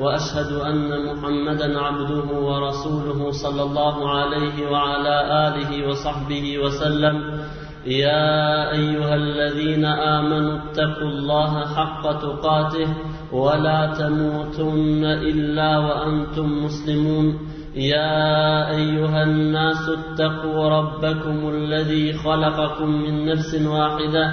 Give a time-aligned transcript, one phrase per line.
[0.00, 5.16] واشهد ان محمدا عبده ورسوله صلى الله عليه وعلى
[5.48, 7.20] اله وصحبه وسلم
[7.86, 12.88] يا ايها الذين امنوا اتقوا الله حق تقاته
[13.32, 17.38] ولا تموتن الا وانتم مسلمون
[17.76, 24.32] يا ايها الناس اتقوا ربكم الذي خلقكم من نفس واحده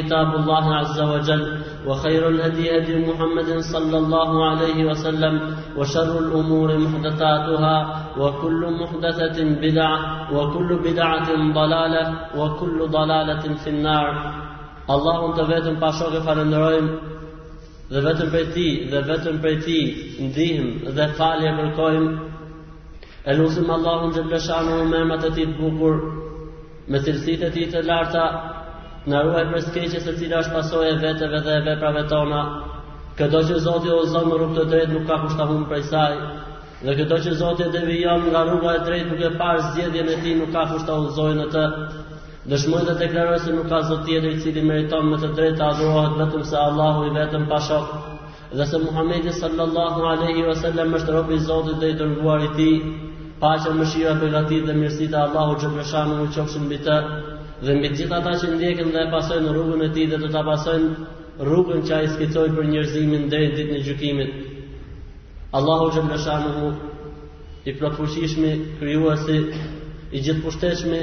[0.00, 1.44] كتاب الله عز وجل
[1.86, 5.34] وخير الهدي هدي محمد صلى الله عليه وسلم
[5.78, 7.76] وشر الأمور محدثاتها
[8.20, 9.98] وكل محدثة بدعة
[10.36, 11.28] وكل بدعة
[11.60, 12.04] ضلالة
[12.40, 14.08] وكل ضلالة في النار
[14.94, 16.86] اللهم تبتم باشوك فلندرهم
[17.92, 19.76] dhe vetëm prej ti dhe vetëm prej ti
[20.26, 22.12] ndihmë dhe falje kërkojmë
[23.32, 25.98] elusim Allahun xhallahu me emrat e tij të bukur
[26.92, 28.24] me cilësitë e ti të larta
[29.10, 32.40] Në ruhet për skeqës e cila është pasoj e veteve dhe e veprave tona
[33.20, 36.12] Këto që Zotë i ozëm në rrugë të drejt nuk ka kushtahun prej saj
[36.82, 40.14] Dhe këto që Zotë i devijon nga rruga e drejt nuk e parë zjedhjen e
[40.22, 41.64] ti nuk ka kushtahun zojnë në të
[42.52, 45.66] Dëshmoj dhe deklaroj se nuk ka zot tjetër i cili meriton me të drejtë të
[45.70, 47.92] adhurohet vetëm se Allahu i vetëm pashok,
[48.58, 52.94] dhe se Muhamedi sallallahu alaihi wasallam është rob i Zotit dhe i dërguari i Tij,
[53.44, 56.98] paqja, mëshira, beqati dhe mirësitë e Allahut që më shanon u qofshin mbi të
[57.62, 60.42] dhe mbi gjithë ata që ndjekën dhe e pasojnë rrugën e tij dhe do ta
[60.46, 60.88] pasojnë
[61.46, 64.32] rrugën që ai skicoi për njerëzimin deri në ditën e gjykimit.
[65.58, 66.68] Allahu xhalla shanuhu
[67.68, 69.38] i plotfuqishmi krijuesi
[70.16, 71.00] i gjithpushtetshmi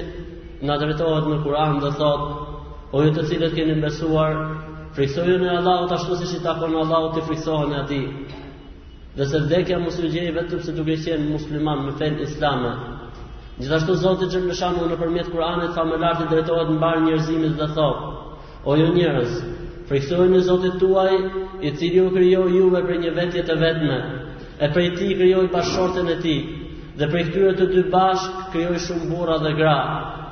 [0.67, 2.37] na drejtohet në Kur'an dhe thotë
[2.95, 4.33] O ju të cilët keni besuar,
[4.97, 7.99] frikësoju në Allahu të ashtu si që të Allahut Allahu të frikësohën e ati.
[9.15, 12.71] Dhe se vdekja musë gjejë vetëm se duke qenë musliman me fenë islamë,
[13.59, 18.05] Gjithashtu Zoti në nëpërmjet Kur'anit tha më lart i drejtohet mbar njerëzimit dhe thot:
[18.63, 19.31] O ju njerëz,
[19.89, 21.15] friksoni Zotit tuaj,
[21.67, 23.97] i cili ju krijoi juve për një vetje të vetme,
[24.59, 26.35] e prej tij krijoi bashortën e ti,
[26.99, 29.75] dhe prej këtyre të dy bashkë krijoi shumë burra dhe gra.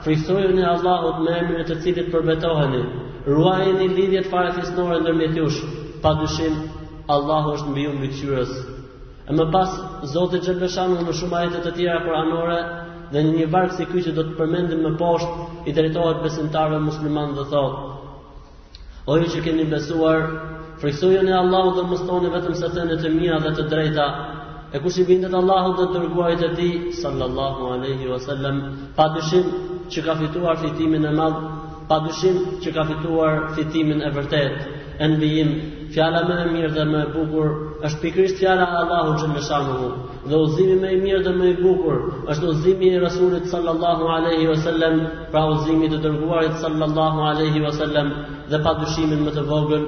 [0.07, 2.83] Friksoni Allahut me emrin e të cilit përbetoheni.
[3.27, 6.53] Ruajeni lidhjet farefisnore ndërmjet pa Padyshim
[7.15, 8.51] Allahu është mbi ju mbikëqyrës.
[9.27, 9.69] E më pas
[10.13, 12.59] Zoti Xhelalushanu në shumë ajete të tjera kuranore
[13.11, 16.79] dhe në një varg si ky që do të përmendim më poshtë i drejtohet besimtarëve
[16.87, 20.25] muslimanë dhe thotë O ju që keni besuar,
[20.83, 24.07] e Allahu dhe mos stoni vetëm se thënë të mira dhe të drejta.
[24.73, 26.67] E kush i bindet Allahu dhe dërguarit e ti,
[27.01, 28.57] sallallahu alaihi wasallam,
[28.99, 29.45] padyshim
[29.91, 31.37] që ka fituar fitimin e madh,
[31.89, 34.59] padyshim që ka fituar fitimin e vërtet.
[34.99, 35.55] Enbijim
[35.93, 37.49] fjala më e mirë dhe më e bukur
[37.87, 39.87] është pikërisht fjala e Allahut xhënëshanuhu.
[40.29, 41.97] Dhe udhëzimi më i mirë dhe më i bukur
[42.31, 44.95] është udhëzimi i Resulit sallallahu alaihi wasallam,
[45.31, 48.07] pra udhëzimi i dërguarit sallallahu alaihi wasallam
[48.51, 49.83] dhe padyshimin më të vogël,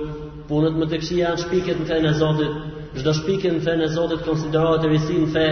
[0.50, 2.54] punët më të këqija janë shpiket në fenë e Zotit.
[3.00, 5.48] Çdo shpikje në fenë e Zotit konsiderohet rrisi në fe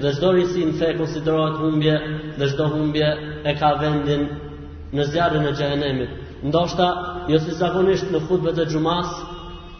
[0.00, 1.94] dhe çdo risin në fe konsiderohet humbje
[2.38, 3.08] dhe çdo humbje
[3.44, 4.22] e ka vendin
[4.96, 6.10] në zjarrin e xhehenemit.
[6.48, 6.86] Ndoshta,
[7.28, 9.08] jo si zakonisht në hutbet e xhumas,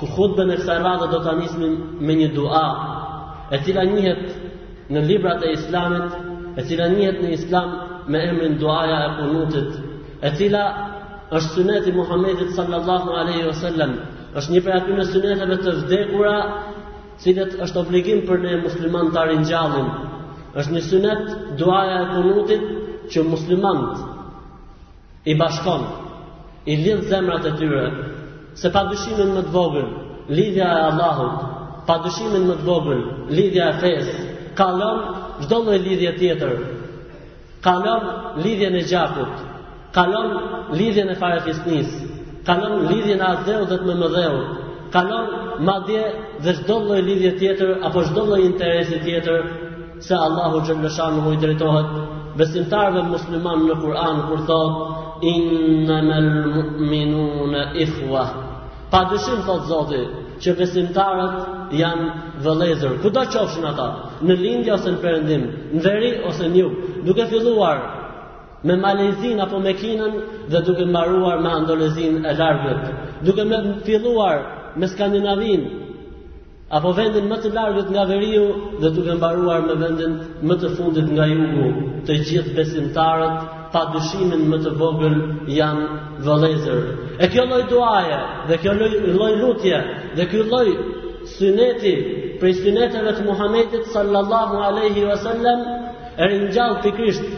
[0.01, 1.73] ku khutbën e kësaj radhe do ta nismin
[2.07, 2.67] me një dua
[3.55, 4.23] e cila njihet
[4.95, 6.09] në librat e islamit
[6.59, 7.69] e cila njihet në islam
[8.11, 9.71] me emrin duaja e qunutit
[10.27, 10.65] e cila
[11.37, 13.93] është suneti Muhammedit sallallahu alaihi wa sallam
[14.39, 16.37] është një për aty në e të vdekura
[17.23, 19.89] cilët është obligim për ne musliman të arinjallin
[20.61, 21.25] është një sunet
[21.61, 22.63] duaja e kunutit
[23.13, 23.95] që muslimant
[25.31, 25.83] i bashkon
[26.71, 27.85] i lidh zemrat e tyre
[28.63, 29.89] se pa dyshimin më të vogël,
[30.37, 31.35] lidhja e Allahut,
[31.89, 33.03] pa dyshimin më të vogël,
[33.37, 34.15] lidhja e fesë,
[34.59, 34.99] ka lëm
[35.47, 36.55] çdo lloj lidhje tjetër.
[37.65, 38.03] Ka lëm
[38.45, 39.33] lidhjen e gjakut,
[39.97, 40.29] ka lëm
[40.79, 41.89] lidhjen e farefisnis,
[42.47, 44.47] ka lëm lidhjen e azeut dhe të mëmëdhëut,
[44.93, 45.25] ka lëm
[45.69, 46.05] madje
[46.45, 49.41] dhe çdo lloj lidhje tjetër apo çdo lloj interesi tjetër
[50.07, 51.89] se Allahu xhallashan nuk i drejtohet
[52.39, 58.29] besimtarëve muslimanë në Kur'an kur thotë inna al-mu'minuna ikhwah
[58.91, 59.99] Pa dëshim, thotë Zoti,
[60.43, 62.07] që besimtarët janë
[62.43, 63.85] vëlezër, ku da qofshin ata,
[64.27, 65.45] në lindja ose në përëndim,
[65.77, 66.65] në veri ose një,
[67.07, 67.85] duke filluar
[68.67, 70.15] me Malezin apo me Kinën
[70.53, 72.91] dhe duke mbaruar me Andolezin e largët,
[73.25, 74.37] duke me filluar
[74.77, 75.63] me Skandinavin
[76.77, 78.45] apo vendin më të largët nga veriu
[78.83, 81.65] dhe duke mbaruar me vendin më të fundit nga jugu,
[82.07, 85.15] të gjithë besimtarët pa dushimin më të vogël
[85.55, 85.87] janë
[86.27, 86.81] vëlezër.
[87.23, 88.19] E kjo loj duaje
[88.49, 89.79] dhe kjo loj, lloj lutje
[90.17, 90.67] dhe kjo loj
[91.37, 91.93] syneti
[92.41, 95.61] prej syneteve të Muhamedit sallallahu aleyhi wasallam,
[96.21, 97.29] e rinjallë të krisht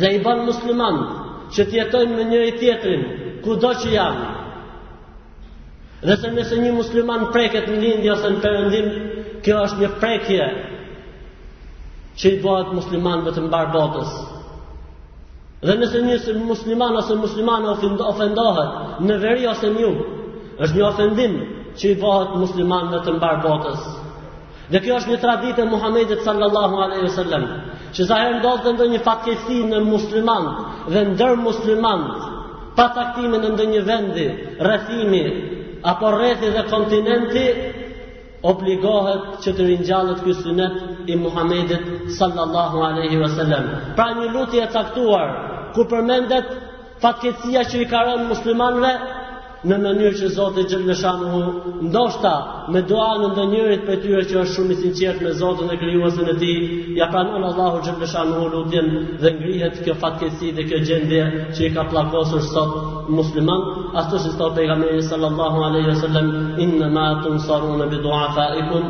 [0.00, 0.96] dhe i banë musliman
[1.54, 3.02] që tjetojnë me njëri tjetrin
[3.44, 4.30] ku do që janë
[6.06, 8.88] dhe se nëse një musliman preket në lindje ose në përëndim
[9.44, 10.46] kjo është një prekje
[12.18, 14.10] që i bëhet muslimanëve të mbarë botës.
[15.64, 19.96] Dhe nëse një musliman ose muslimane ofendohet në veri ose në jug,
[20.64, 21.34] është një ofendim
[21.80, 23.86] që i bëhet muslimanëve të mbarë botës.
[24.70, 27.44] Dhe kjo është një traditë e Muhamedit sallallahu alaihi wasallam,
[27.94, 30.46] që ndodhë dhe ndodhte një fatkeqësi në musliman
[30.92, 32.04] dhe ndër musliman,
[32.76, 34.28] pa taktimin në ndonjë vendi,
[34.64, 35.24] rrethimi
[35.92, 37.44] apo rëthi dhe kontinenti,
[38.44, 43.70] obligohet që të ringjallet kjo sunet i Muhamedit sallallahu alaihi sallam.
[43.96, 45.30] Pra një lutje e taktuar,
[45.74, 46.52] ku përmendet
[47.02, 48.92] fatkeqësia që i ka rënë muslimanëve
[49.64, 52.32] në mënyrë që Zoti xhallahu ndoshta
[52.74, 56.28] me dua në ndonjërit për tyre që është shumë i sinqert me Zotin e krijuesin
[56.34, 56.60] e tij,
[56.98, 57.80] ja pranon Allahu
[58.10, 58.88] xhallahu lutjen
[59.22, 61.24] dhe ngrihet kjo fatkesi dhe kjo gjendje
[61.56, 63.60] që i ka plakosur sot musliman,
[63.94, 68.82] ashtu si thot pejgamberi sallallahu alaihi wasallam, inna ma tunsaruna bi du'afaikum,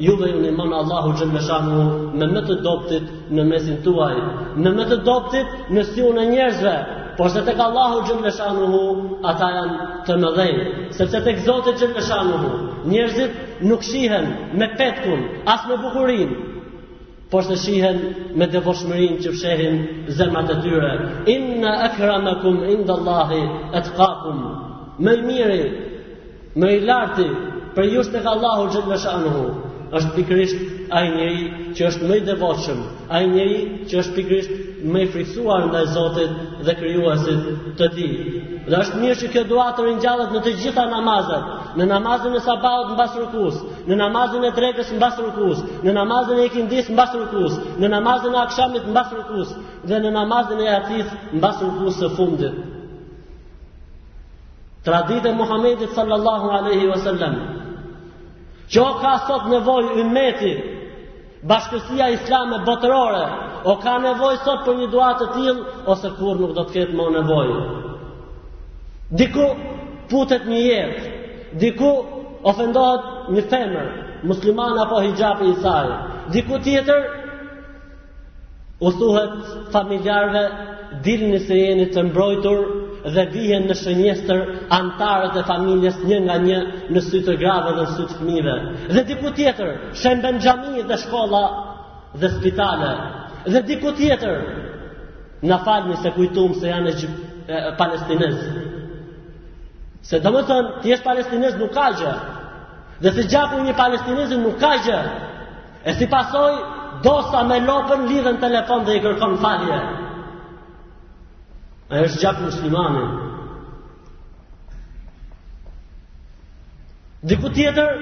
[0.00, 0.28] ju dhe
[0.58, 4.16] Allahu gjëllë shahu me më të doptit në mesin tuaj,
[4.62, 6.74] në më të doptit në siun e njerëzve,
[7.18, 8.84] por se tek Allahu gjëllë shahu
[9.30, 10.64] ata janë të më dhejnë,
[11.00, 12.52] sepse tek Zotit gjëllë shahu
[12.90, 13.32] njerëzit
[13.62, 14.24] nuk shihen
[14.58, 16.30] me petkun, as me bukurin,
[17.30, 17.96] por se shihen
[18.40, 19.74] me devoshmërin që fshehin
[20.20, 20.92] zemrat e tyre.
[21.36, 23.42] Inna akramakum inda Allahi
[23.80, 24.38] et kakum.
[25.04, 25.62] Më i miri,
[26.60, 27.26] më i larti,
[27.76, 29.44] për just të ka Allahu gjithë në shanuhu,
[29.96, 32.80] është pikërisht ai njeriu që është më i devotshëm,
[33.14, 34.52] ai njeriu që është pikërisht
[34.92, 36.32] më i frikësuar ndaj Zotit
[36.66, 37.40] dhe krijuesit
[37.80, 38.16] të tij.
[38.68, 41.44] Dhe është mirë që kjo dua të ringjallet në të gjitha namazet,
[41.80, 43.54] në namazin e sabahut mbas rukus,
[43.88, 48.38] në namazin e tretës mbas rukus, në namazin e ikindis mbas rukus, në namazin e
[48.44, 49.48] akşamit mbas rukus
[49.88, 51.06] dhe në namazin e yatis
[51.38, 52.54] mbas rukus së fundit.
[54.84, 57.34] Tradita e Muhamedit sallallahu alaihi wasallam
[58.74, 60.50] Qo ka sot nevoj në meti,
[61.52, 63.22] bashkësia islame botërore,
[63.72, 66.96] o ka nevoj sot për një duatë të tjilë, ose kur nuk do të ketë
[66.98, 67.48] më nevoj.
[69.22, 69.46] Diku
[70.10, 71.14] putet një jetë,
[71.62, 71.92] diku
[72.52, 73.88] ofendohet një femër,
[74.28, 75.88] musliman apo hijab i saj,
[76.34, 77.06] diku tjetër
[78.90, 79.38] usuhet
[79.72, 80.44] familjarve
[81.06, 82.60] dilë një se jeni të mbrojtur
[83.14, 84.40] dhe vihen në shënjestër
[84.78, 86.58] antarët e familjes një nga një
[86.94, 88.54] në sytë grave dhe në sytë fmive.
[88.94, 89.72] Dhe diku tjetër,
[90.02, 91.44] shemben gjami dhe shkolla
[92.22, 92.92] dhe spitale.
[93.54, 94.38] Dhe diku tjetër,
[95.48, 98.32] në falmi se kujtumë se janë e, gjip, e, e
[100.08, 102.10] Se do më thënë, të jeshtë palestinës nuk ka gjë.
[103.02, 104.98] Dhe se gjapu një palestinez nuk ka gjë.
[105.84, 106.52] E si pasoj,
[107.04, 109.74] dosa me lopën lidhen telefon dhe i kërkon falje.
[109.76, 109.97] Dhe
[111.88, 113.04] A është gjatë muslimane
[117.30, 117.96] Dikë tjetër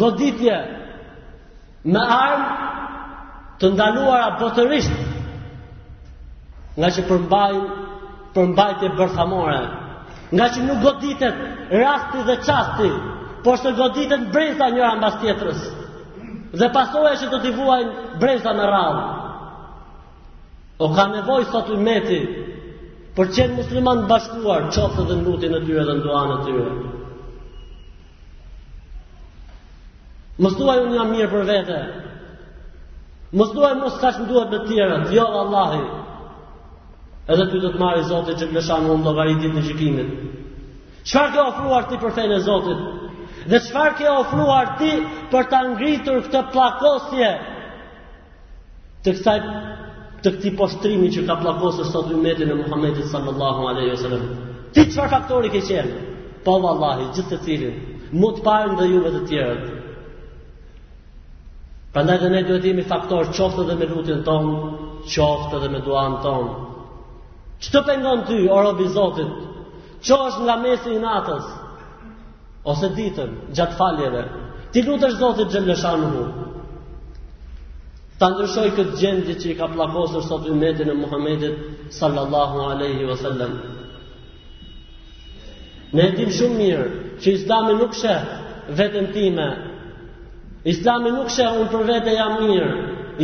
[0.00, 0.58] Goditje
[1.94, 2.68] Me armë
[3.62, 5.00] Të ndaluara botërisht
[6.76, 7.80] Nga që përmbajnë
[8.34, 9.60] përmbajtje bërthamore
[10.32, 11.40] nga që nuk goditet
[11.82, 12.86] rasti dhe qasti
[13.44, 15.60] por së goditet brezda një ambas tjetërës
[16.62, 18.96] dhe pasoja që të t'i vuajnë brezda në rad
[20.86, 22.18] o ka nevoj sot meti
[23.16, 26.36] për qenë musliman të bashkuar, qoftë dhe në lutjen e tyre dhe në duan e
[26.46, 26.76] tyre.
[30.44, 31.80] Mos unë jam mirë për vete.
[33.40, 35.90] Mos duaj mos kaq duhet me të tjerat, jo
[37.32, 40.08] Edhe ty do të marrë Zoti që lëshan unë llogarit ditën në gjikimit.
[41.06, 42.80] Çfarë ke ofruar ti për fejnë e Zotit?
[43.48, 44.90] Dhe çfarë ke ofruar ti
[45.30, 47.28] për ta ngritur këtë plakosje
[49.04, 49.38] të kësaj
[50.22, 54.26] të këti postrimi që ka plakosë sot në metin e Muhammedit sallallahu alaihi wasallam.
[54.74, 56.10] Ti të faktori ke qenë,
[56.46, 57.80] po vallahi, gjithë të cilin,
[58.20, 59.64] mu të parën dhe juve të tjerët.
[61.94, 64.46] Pra në dhe ne duhet imi faktor qoftë dhe me lutin ton,
[65.14, 66.46] qoftë dhe me duan ton.
[67.62, 69.32] Që të pengon ty, o robin zotit,
[70.06, 71.50] që është nga mesi i natës,
[72.72, 74.22] ose ditëm, gjatë faljeve,
[74.72, 76.24] ti lutesh zotit gjëllëshanë mu,
[78.22, 83.08] Ta ndryshoj këtë gjendje që i ka plakosur sot u metin e Muhammedit sallallahu aleyhi
[83.08, 83.56] wa sallam.
[85.98, 86.84] Ne tim shumë mirë
[87.24, 88.14] që islami nuk shë
[88.80, 89.48] vetëm time.
[90.74, 92.70] Islami nuk shë unë për vete jam mirë.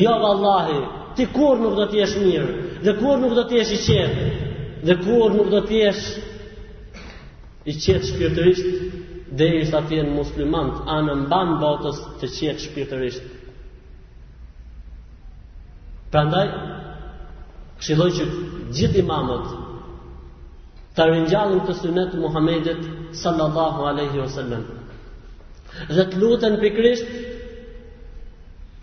[0.03, 3.81] Jo vallahi, Allahi, ti kur nuk do t'jesh mirë, dhe kur nuk do t'jesh i
[3.87, 4.27] qetë,
[4.87, 6.05] dhe kur nuk do t'jesh
[7.71, 8.67] i qetë shpirtërisht,
[9.41, 13.35] dhe i sa t'jenë muslimant, anë në banë botës të qetë shpirtërishtë.
[16.11, 16.47] Prandaj
[17.81, 18.27] këshilloj që
[18.77, 19.49] gjithë imamët
[20.99, 22.79] të rinjallin të sunet Muhammedit
[23.23, 24.63] sallallahu aleyhi wasallam
[25.99, 27.11] dhe të lutën për krisht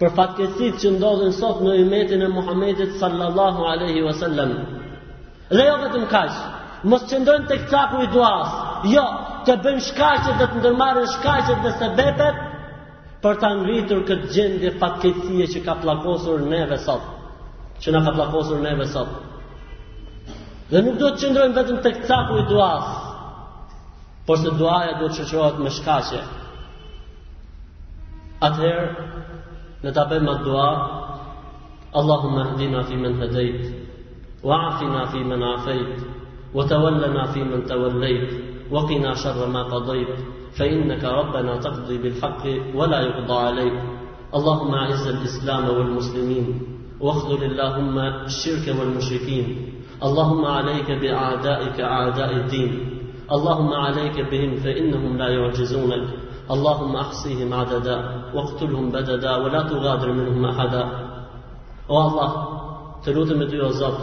[0.04, 4.54] për fatkesit që ndodhën sot në imetin e Muhammedit sallallahu aleyhi wasallam
[5.50, 6.38] dhe jo vetëm kash
[6.94, 8.56] mos ndodhën të këtapu i duas
[8.94, 9.08] jo,
[9.48, 12.46] të bëjmë shkashet dhe të ndërmarën shkashet dhe sebepet
[13.26, 17.14] për të ngritur këtë gjendje fatkesie që ka plakosur neve sotë
[17.80, 19.08] Çuna ka plakosur neve sot.
[20.72, 22.86] Dhe nuk do të qëndrojmë vetëm tek caku i duas,
[24.26, 26.22] por se duaja duhet shoqërohet me shkaqe.
[28.48, 30.68] Atëherë ne ta bëjmë atë dua,
[32.00, 33.62] Allahumma hdina fi men hadait,
[34.48, 35.98] wa afina fi men afait,
[36.56, 38.28] wa tawallana fi men tawallait,
[38.74, 40.12] wa qina sharra ma qadait,
[40.58, 43.76] fa innaka rabbana taqdi bil haqqi wa la yuqda alayk.
[44.38, 46.48] اللهم اعز الاسلام والمسلمين
[47.00, 49.74] واخذل اللهم الشرك والمشركين
[50.04, 52.72] اللهم عليك بأعدائك أعداء الدين
[53.32, 56.08] اللهم عليك بهم فإنهم لا يعجزونك
[56.52, 57.98] اللهم أحصيهم عددا
[58.36, 60.86] واقتلهم بددا ولا تغادر منهم أحدا
[61.88, 62.32] O Allah,
[63.06, 64.00] të lutëm e ty o Zot,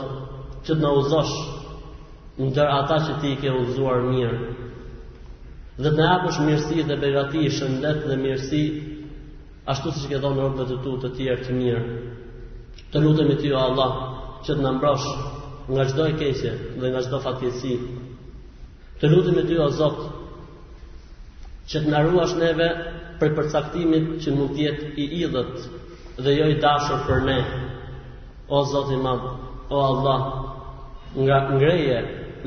[0.66, 1.32] që të në uzosh
[2.38, 4.38] në dërë ata që ti ke uzuar mirë,
[5.80, 8.62] dhe të në apësh mirësi dhe bejrati, shëndet dhe mirësi,
[9.74, 12.11] ashtu si që ke dhonë rëbët të tu të tjerë të mirë.
[12.92, 13.92] Të lutëm i ty o Allah
[14.46, 17.76] që të nëmbrosh mbrosh nga gjdo e keqe dhe nga gjdo fatjesi.
[19.00, 20.02] Të lutëm i ty o Zot
[21.72, 22.66] që të nëruash neve
[23.20, 27.38] për përcaktimit që mund tjet i idhët dhe jo i dashur për ne.
[28.56, 29.32] O Zot i madhë,
[29.76, 30.22] o Allah,
[31.24, 31.98] nga ngreje,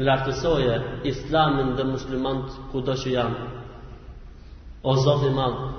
[0.06, 0.76] lartësoje
[1.12, 3.50] islamin dhe muslimant ku do që janë.
[4.90, 5.74] O Zot i madhë,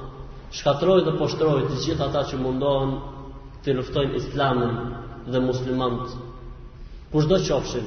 [0.59, 2.99] shkatroj dhe poshtroj të gjithë ata që mundohen
[3.67, 4.75] të luftojnë islamin
[5.35, 6.13] dhe muslimant
[7.15, 7.87] kush do qofshin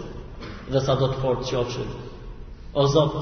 [0.74, 1.94] dhe sa do të fort qofshin
[2.82, 3.16] o zot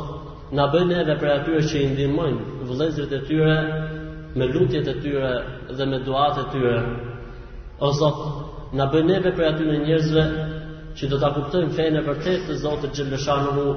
[0.59, 3.57] na bëjnë edhe për atyre që i ndimojnë vëlezrit e tyre
[4.39, 5.31] me lutjet e tyre
[5.77, 6.75] dhe me duat e tyre
[7.87, 8.17] o zot
[8.79, 10.25] na bëjnë edhe për atyre njerëzve
[10.97, 13.67] që do të kuptojnë fejnë e vërtet të zotët gjëllëshanë hu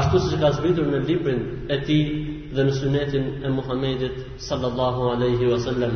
[0.00, 1.42] ashtu siç që ka zbitur në librin
[1.74, 1.98] e ti
[2.54, 4.16] dhe në sunetin e Muhammedit
[4.48, 5.94] sallallahu aleyhi wa sallam.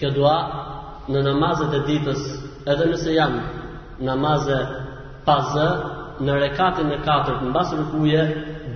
[0.00, 0.34] Kjo dua
[1.12, 2.20] në namazet e ditës,
[2.74, 3.40] edhe nëse janë
[4.08, 4.56] namaze
[5.26, 5.64] pa zë,
[6.24, 8.22] në rekatin e katërt mbas rukuje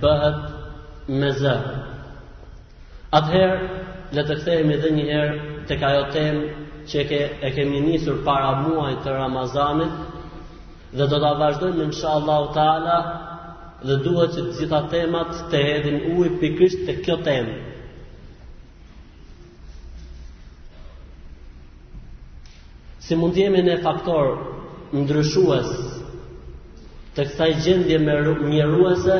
[0.02, 0.42] bëhet
[1.20, 1.54] me zë.
[3.16, 3.72] Atëherë
[4.18, 5.40] le të kthejmë edhe një herë
[5.70, 6.44] tek ajo temë
[6.92, 9.94] që ke, e kemi nisur para muajit të Ramazanit
[10.98, 12.98] dhe do ta vazhdojmë inshallah ta'la,
[13.88, 17.58] dhe duhet që të gjitha temat të hedhin ujë pikërisht të kjo temë.
[23.06, 24.28] si mund jemi në faktor
[24.96, 25.72] ndryshues
[27.16, 29.16] të kësaj gjendje me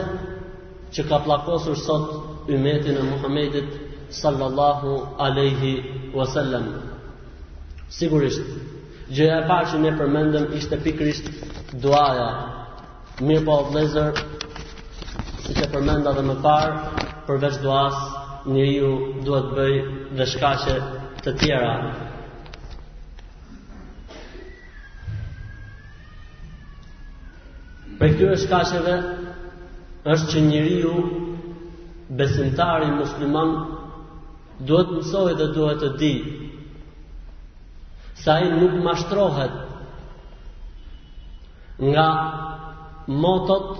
[0.95, 3.71] që ka plakosur sot ymetin e Muhammedit
[4.21, 4.93] sallallahu
[5.27, 5.73] aleyhi
[6.15, 6.67] wasallam.
[7.99, 8.47] Sigurisht,
[9.11, 11.27] gjëja e parë që ne përmendëm ishte pikrisht
[11.83, 12.29] duaja.
[13.27, 14.23] Mirë po, vlezër,
[15.45, 17.99] si që përmenda dhe më parë, përveç duas,
[18.55, 18.91] një ju
[19.27, 19.75] duhet bëj
[20.19, 20.77] dhe shkashe
[21.27, 21.77] të tjera.
[27.99, 28.95] Për kjo është ka që
[30.13, 30.95] është që njëri ju
[32.21, 33.53] besimtari musliman
[34.71, 36.11] duhet mësoj dhe duhet të di
[38.25, 39.55] sa i nuk mashtrohet
[41.93, 42.07] nga
[43.27, 43.71] motot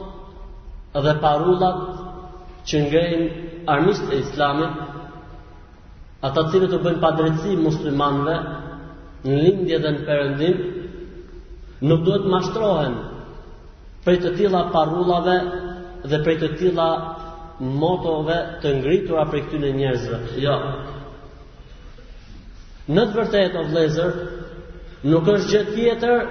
[1.07, 1.81] dhe parullat
[2.71, 4.81] që ngejnë armisht e islamit
[6.29, 8.37] ata cilë të bëjnë padrëci muslimanve
[9.27, 10.57] në lindje dhe në përëndim
[11.91, 12.95] nuk duhet mashtrohen
[14.05, 15.37] prej të tilla parullave
[16.05, 16.89] dhe prej të tilla
[17.83, 20.19] motove të ngritura prej këtyre njerëzve.
[20.45, 20.57] Jo.
[22.95, 24.13] Në të vërtetë o vëllezër,
[25.09, 26.25] nuk është gjë tjetër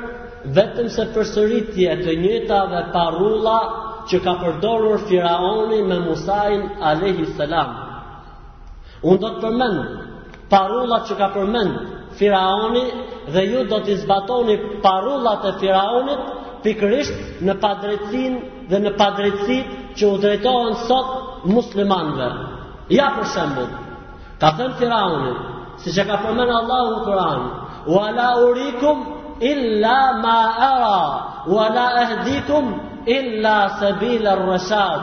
[0.58, 3.58] vetëm se përsëritje e të njëjtave parulla
[4.12, 6.62] që ka përdorur Firauni me Musain
[6.92, 7.72] alayhis salam.
[9.10, 9.82] Unë do të përmend
[10.54, 11.80] parulla që ka përmend
[12.20, 12.86] Firauni
[13.34, 20.10] dhe ju do të zbatoni parullat e Firaunit pikërisht në padrejtësinë dhe në padrejtësit që
[20.12, 22.30] u drejtohen sot muslimanëve.
[22.98, 23.74] Ja për shembull,
[24.42, 25.34] ka thënë Firauni,
[25.84, 27.42] siç e ka përmendur Allahu në Kur'an,
[27.96, 29.00] "Wa la urikum
[29.52, 30.40] illa ma
[30.70, 31.02] ara,
[31.56, 32.66] wa la ahdikum
[33.18, 35.02] illa sabila ar-rasad."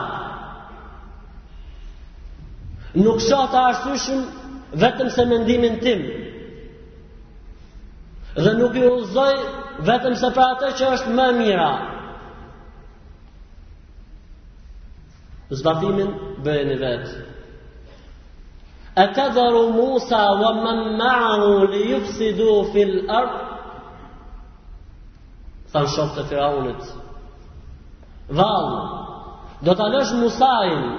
[3.05, 4.21] Nuk shoh të arsyeshëm
[4.83, 6.01] vetëm se mendimin tim.
[8.43, 9.33] Dhe nuk i udhzoj
[9.79, 11.69] vetëm se për atë që është më mira.
[15.61, 16.11] Zbatimin
[16.45, 17.13] bëhe një vetë.
[19.01, 21.13] E të dheru Musa wa më më
[21.73, 23.35] li jufësidu fil ërë?
[25.71, 26.89] Thanë shokë të firaunit.
[28.39, 28.81] Valë,
[29.65, 30.91] do të nëshë Musajnë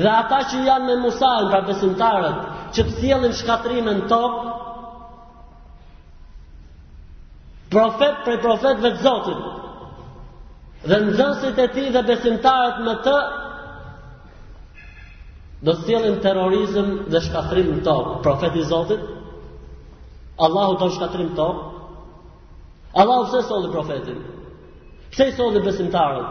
[0.00, 2.40] dhe ata që janë me Musajnë pra besimtarët,
[2.74, 4.56] që pësjelin shkatrimen të tokë,
[7.70, 9.48] profet për profetëve të Zotit.
[10.90, 13.16] Dhe nxënësit e tij dhe besimtarët me të
[15.68, 18.14] do të sjellin terrorizëm dhe shkatrim në tokë.
[18.24, 19.04] Profeti Zotit
[20.46, 21.66] Allahu do shkatrim në tokë.
[23.02, 24.22] Allahu pse solli profetin?
[25.12, 26.30] Pse i solli besimtarët?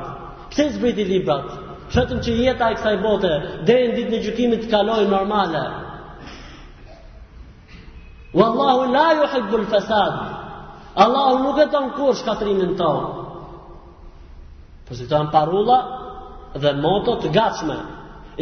[0.51, 1.53] Pse zbriti librat?
[1.93, 3.29] Vetëm që jeta e kësaj bote
[3.67, 5.61] deri në ditën e gjykimit të kalojë normale.
[8.33, 10.38] Wallahu la yuhibbul fasad.
[10.95, 13.07] Allahu nuk e ka kur shkatrimin tonë.
[14.85, 15.77] Po si tan parulla
[16.61, 17.77] dhe moto të gatshme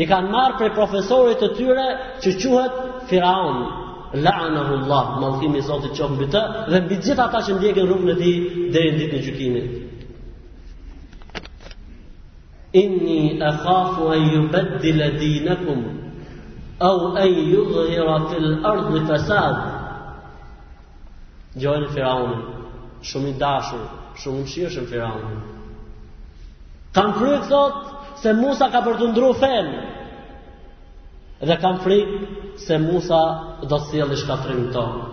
[0.02, 1.86] i kanë marrë prej profesorit të tyre
[2.22, 2.74] që quhet
[3.10, 3.86] Firaun.
[4.14, 8.12] La'anahu Allah, mallkimi i Zotit qof mbi të dhe mbi gjithë ata që ndjekin rrugën
[8.14, 8.38] e tij
[8.74, 9.68] deri në ditën e gjykimit.
[12.82, 15.80] Inni akhafu an yubaddila dinakum
[16.88, 19.77] aw an yughira fil ardi fasada
[21.58, 22.56] Gjojnë e
[23.08, 23.84] Shumë i dashur
[24.18, 25.42] Shumë në shirëshën Firaunën.
[26.96, 27.92] Kam kryë thot
[28.22, 29.68] Se Musa ka për të ndru fen
[31.46, 32.16] Dhe kam frikë,
[32.66, 33.20] Se Musa
[33.62, 35.06] do të sjellë Shka të tonë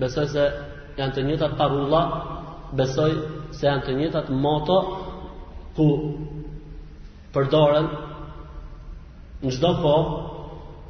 [0.00, 0.42] Besoj se
[0.98, 2.02] janë të njëtat parulla
[2.78, 3.10] Besoj
[3.58, 4.78] se janë të njëtat moto
[5.76, 5.86] Ku
[7.34, 7.86] përdoren
[9.44, 9.94] Në gjdo po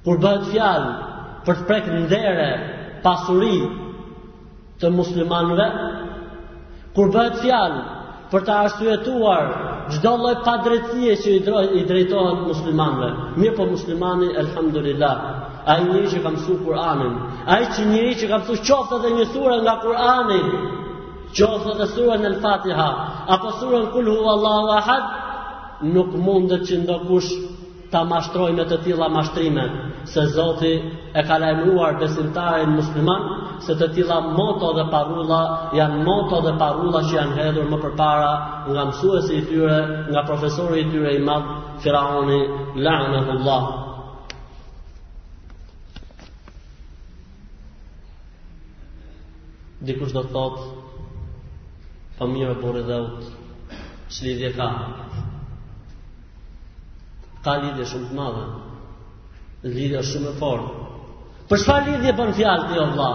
[0.06, 0.92] kur bëhet fjalë
[1.46, 2.50] për të prekë ndere
[3.06, 3.58] pasuri
[4.82, 5.68] të muslimanëve,
[6.98, 7.82] kur bëhet fjalë
[8.34, 9.44] për të arsyetuar
[9.94, 13.10] çdo lloj padrejtie që i, drej, i drejtohet muslimanëve.
[13.38, 15.18] Mirë po muslimani, elhamdulillah,
[15.70, 17.14] ai njëri që ka su Kur'anin,
[17.56, 20.40] ai që njëri që ka su qoftë edhe një sure nga Kur'ani,
[21.38, 22.88] qofë dhe surën në fatiha,
[23.36, 25.06] apo surën kul hu Allahu ahad,
[25.96, 27.32] nuk mundet që ndokush
[27.91, 29.63] ta mashtroj me të tila mashtrime,
[30.13, 30.74] se Zoti
[31.13, 33.24] e ka lajmruar besimtarin musliman,
[33.65, 35.41] se të tila moto dhe parula,
[35.78, 38.34] janë moto dhe parula që janë hedhur më përpara
[38.72, 39.78] nga mësuesi i tyre,
[40.12, 41.54] nga profesori i tyre i madhë,
[41.86, 42.39] Firaoni,
[42.86, 43.63] la'në Allah.
[49.84, 50.63] Dikush do të thotë,
[52.17, 53.78] Për mirë e borë dhe utë
[54.15, 54.67] Që lidhje ka
[57.45, 58.43] Ka lidhje shumë të madhe
[59.78, 60.89] Lidhje shumë e forë
[61.52, 63.10] Për shfa lidhje për në fjallë të jo vla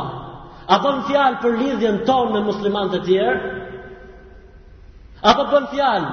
[0.77, 3.55] A për në fjallë për lidhje në tonë me muslimantë të tjerë
[5.31, 6.11] A për për në fjallë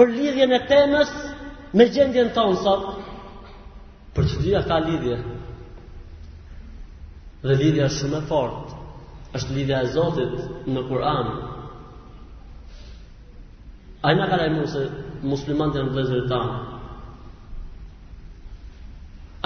[0.00, 1.14] për lidhje në temës
[1.78, 2.90] Me gjendje në tonë sot
[4.18, 5.20] Për që dhja ka lidhje
[7.46, 8.80] Dhe lidhja shumë e forë
[9.38, 10.36] është lidhja e Zotit
[10.74, 11.30] në Kur'an
[14.04, 14.80] A i nga ka lajmu se
[15.32, 16.56] muslimantë janë vëzër të tanë?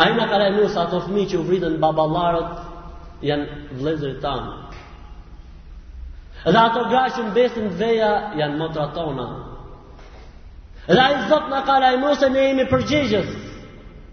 [0.02, 0.38] A i nga ka
[0.74, 3.46] se ato fmi që u vritën babalarët janë
[3.84, 4.52] vëzër të tanë?
[6.48, 9.26] Dhe ato gra që në të veja janë motra tona.
[10.88, 11.78] Dhe a i zot nga ka
[12.20, 13.30] se ne jemi përgjegjës.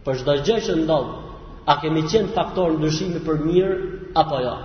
[0.05, 1.13] Për shdo gjë që ndodhë,
[1.65, 3.75] a kemi qenë faktor në dëshimi për mirë,
[4.21, 4.55] apo jo?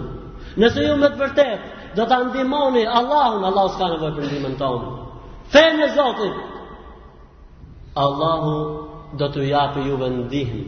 [0.61, 1.65] Nëse ju me të vërtet,
[1.97, 4.93] do të ndimoni Allahun, Allahus ka në për ndimën tonë.
[5.55, 6.39] Fejnë e Zotit,
[8.05, 8.55] Allahu
[9.23, 10.63] do të japë juve ndihmë.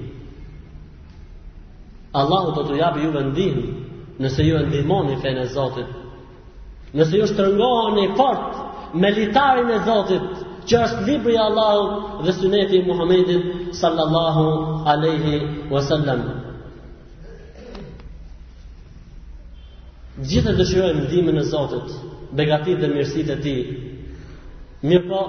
[2.23, 3.65] Allahu do të japë juve ndihmë
[4.25, 5.91] nëse ju e ndihmoni fenë e Zotit.
[6.97, 10.27] Nëse ju shtrëngoheni fort me litarin e Zotit,
[10.69, 14.45] që është libri i Allahut dhe suneti i Muhamedit sallallahu
[14.95, 15.37] alaihi
[15.73, 16.23] wasallam.
[20.27, 21.91] Gjithë të dëshirojmë dhime në Zotit,
[22.39, 23.53] begatit dhe mirësit e ti.
[24.83, 25.21] Mirë po,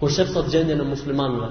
[0.00, 1.48] kur shëpë sot gjendje në muslimanve.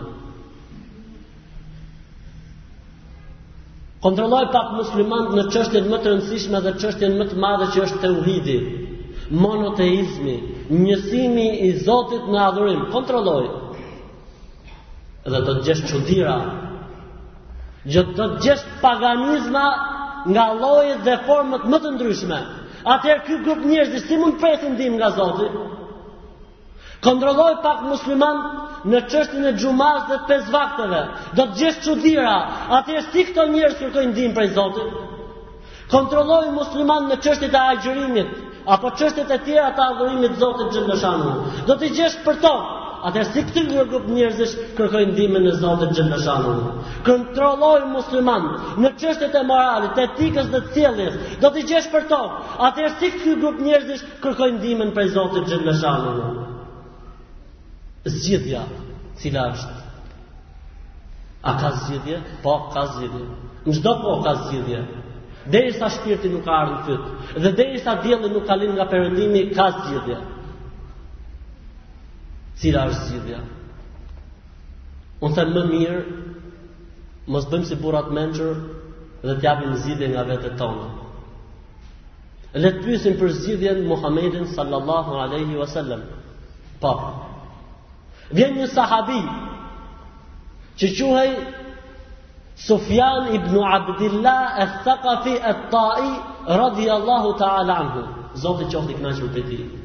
[4.02, 8.00] Kontrolloj pak musliman në qështjen më të rëndësishme dhe qështjen më të madhe që është
[8.04, 8.58] të uhidi,
[9.44, 10.36] monoteizmi,
[10.82, 12.86] njësimi i Zotit në adhurim.
[12.94, 13.44] Kontrolloj.
[15.32, 16.38] Dhe të gjeshtë qudira.
[17.88, 19.60] gjithë të gjeshtë paganizma
[20.32, 22.40] nga llojet dhe format më të ndryshme.
[22.96, 25.48] Atëherë ky grup njerëzish si mund të presin ndihmë nga Zoti?
[27.08, 28.38] Kontrolloj pak musliman
[28.92, 31.02] në çështjen e xhumas dhe pesë vakteve.
[31.36, 32.38] Do të gjesh çuditëra.
[32.80, 34.94] Atëherë si këto njerëz kërkojnë ndihmë prej Zotit?
[35.92, 38.30] Kontrolloj musliman në çështjet e agjërimit
[38.76, 41.22] apo çështjet e tjera të adhurimit të Zotit xhëlalushan.
[41.68, 42.56] Do të gjesh për to.
[43.08, 48.48] Atër si këtë një grupë njërzish kërkojnë dhimin në zonë të Kontrolloj Kontrollojnë musliman
[48.84, 52.20] në qështet e moralit, të etikës dhe të cilës, do të gjesh për to.
[52.68, 55.44] Atër si këtë një grupë njërzish kërkojnë dhimin për zonë të
[58.18, 58.62] gjithë
[59.22, 59.76] cila është.
[61.44, 62.18] A ka zgjithje?
[62.44, 63.24] Po, ka zgjithje.
[63.66, 64.80] Në gjithë po ka zgjithje.
[65.54, 67.40] Dhe i sa shpirti nuk ka arru fytë.
[67.44, 70.20] Dhe dhe i sa nuk ka linë nga përëndimi, ka zgjithje.
[72.62, 73.40] Cila është zgjidhja?
[75.28, 75.98] Unë thëmë më mirë,
[77.34, 78.56] më bëjmë si burat menqër
[79.28, 80.88] dhe t'japim zhidhe nga vetët tonë.
[82.64, 86.02] Letë pysim për zhidhe Muhamedit Muhammedin sallallahu aleyhi wa sallam.
[86.82, 86.94] Pa.
[86.94, 87.14] Po.
[88.34, 89.20] Vjen një sahabi
[90.80, 91.32] që quhej
[92.66, 96.10] Sufjan ibn Abdillah e thakafi e ta'i
[96.62, 98.08] radhi Allahu ta'ala anhu.
[98.44, 99.77] Zotë i qohti kënaqë për për për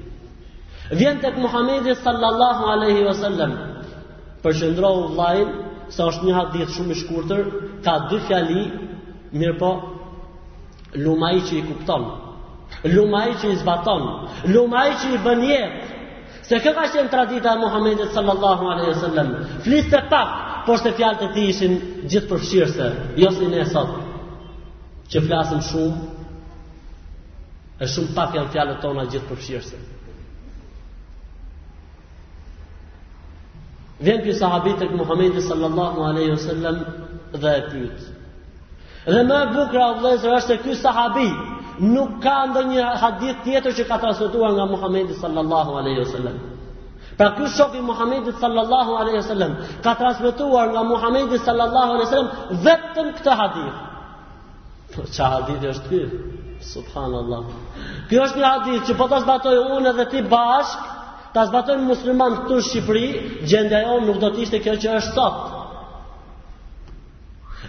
[0.90, 3.52] Vjen tek Muhamedi sallallahu alaihi wasallam.
[4.42, 5.48] Përshëndrohu vllain,
[5.96, 7.44] sa është një hadith shumë i shkurtër,
[7.84, 8.62] ka dy fjali,
[9.38, 9.70] mirëpo
[11.04, 12.02] lumai që i kupton.
[12.94, 14.02] Lumai që i zbaton,
[14.54, 15.90] lumai që i bën jetë.
[16.48, 19.28] Se kjo ka qenë tradita e Muhamedit sallallahu alaihi wasallam.
[19.64, 20.28] Fliste pak,
[20.66, 21.72] por se fjalët e tij ishin
[22.10, 22.88] gjithë përfshirëse,
[23.22, 23.92] jo si ne sot.
[25.12, 26.10] Që flasim shumë
[27.82, 29.76] është shumë pak janë fjalët tona gjithë përfshirëse.
[34.02, 36.78] Vjen për sahabit të Muhammedi sallallahu aleyhi wa sallam
[37.42, 38.00] dhe e pyt.
[39.16, 41.26] Dhe më bukra o dhezër është se këtë sahabi
[41.92, 46.40] nuk ka ndë një hadith tjetër që ka transmituar nga Muhammedi sallallahu aleyhi wa sallam.
[47.18, 49.52] Pra kjo shofi Muhammedi sallallahu aleyhi wa sallam
[49.86, 53.76] ka transmituar nga Muhammedi sallallahu aleyhi wa sallam vetëm këtë hadith.
[54.94, 56.08] Po që hadith është kjo?
[56.74, 57.42] Subhanallah.
[58.08, 60.98] Kjo është një hadith që po të zbatoj unë edhe ti bashkë
[61.32, 63.04] ta zbatojmë musliman këtu në Shqipëri,
[63.48, 65.58] gjendja jonë nuk do të ishte kjo që është sot.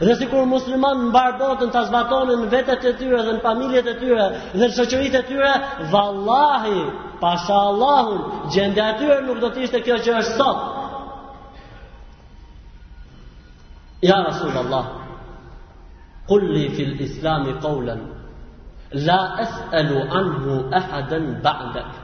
[0.03, 3.87] Dhe si kur musliman në barë botën të zbatonin vetet e tyre dhe në familjet
[3.87, 5.51] e tyre dhe në qëqërit e tyre,
[5.93, 6.81] vallahi,
[7.21, 8.19] pasha Allahun,
[8.51, 10.65] gjendja tyre nuk do të ishte kjo që është sot.
[14.03, 14.85] Ja Rasul Allah,
[16.27, 18.01] kulli fil islami kaulen,
[19.07, 22.02] la es'elu anhu ehaden ba'dek.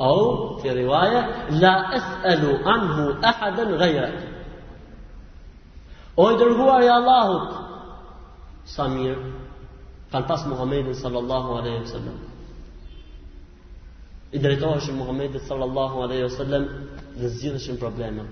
[0.00, 4.10] أو في رواية la أسأل عنه أحدا غيره
[6.18, 7.52] O i dërguar i Allahut
[8.74, 9.22] Sa mirë
[10.12, 12.16] Kanë pasë Muhammedin sallallahu aleyhi wa sallam
[14.36, 16.64] I drejtoheshën Muhammedin sallallahu aleyhi wa sallam
[17.20, 18.26] Dhe zhjithëshën problemet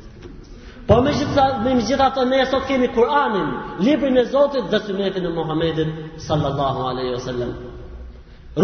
[0.89, 3.49] Po me gjitha, me gjitha të ne Sot kemi Kur'anin
[3.87, 5.97] Libri në Zotit dhe sëmjetin e Muhammedin
[6.29, 7.53] Sallallahu aleyhi wa sallam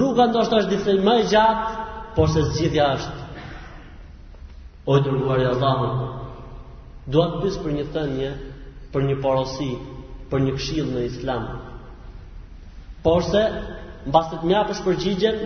[0.03, 3.21] Rukën do shtë është disë Më i gjatë por se zgjidhja është
[4.93, 6.41] o dërguar i Allahut.
[7.11, 8.31] Dua të bëj për një thënie,
[8.95, 9.71] për një porosi,
[10.31, 11.45] për një këshill në Islam.
[13.05, 13.43] Por se
[14.09, 15.39] mbas të mjapësh përgjigjen,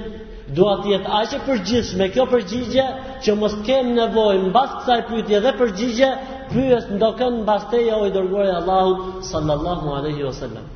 [0.59, 2.85] dua të jetë aq e përgjithshme kjo përgjigje
[3.27, 6.11] që mos kem nevojë mbas kësaj pyetje dhe përgjigje
[6.53, 10.67] pyes ndokën mbas teja o i dërguar i Allahut sallallahu alaihi wasallam.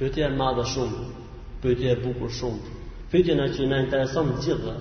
[0.00, 1.06] Pyetja e madhe shumë,
[1.62, 2.79] pyetja e bukur shumë.
[3.10, 4.78] Pytje në që në intereson të gjithë dhe.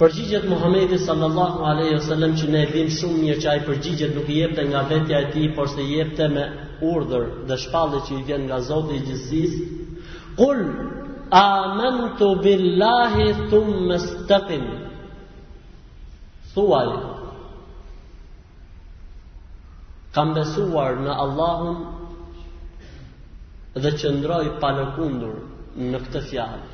[0.00, 4.28] Përgjigjet Muhammedi sallallahu aleyhi sallam që ne e dhim shumë një që ajë përgjigjet nuk
[4.32, 6.44] i jepte nga vetja e ti, por se i jepte me
[6.92, 9.60] urdhër dhe shpalli që i vjen nga Zotë i gjithësisë.
[10.40, 10.62] Kull,
[11.40, 14.66] amantu billahi thumë më stëpim.
[16.54, 16.88] Thuaj,
[20.16, 21.99] kam besuar në Allahun
[23.78, 25.34] dhe qëndroj pa në kundur
[25.78, 26.68] në këtë fjallë.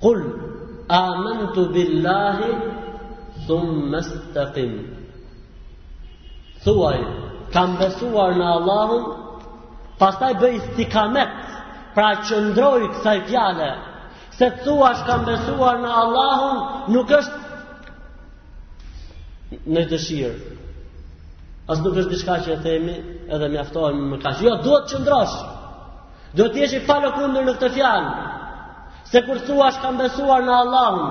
[0.00, 0.22] Kull,
[0.92, 2.50] amën të billahi,
[3.46, 4.46] thumë mes të
[6.64, 6.96] Thuaj,
[7.52, 9.04] kam besuar në Allahum,
[9.98, 11.36] pastaj bëj si kamet,
[11.94, 13.68] pra qëndroj kësaj fjale,
[14.38, 16.58] se thua është kam besuar në Allahum,
[16.92, 17.44] nuk është
[19.72, 20.56] në dëshirë,
[21.72, 22.92] As nuk është diçka që e themi
[23.36, 24.42] edhe mjaftohemi me kaq.
[24.46, 25.32] Jo, duhet të qëndrosh.
[26.38, 28.12] Duhet të jesh i falëkundër në këtë fjalë.
[29.10, 31.04] Se kur thua kam besuar në Allahun,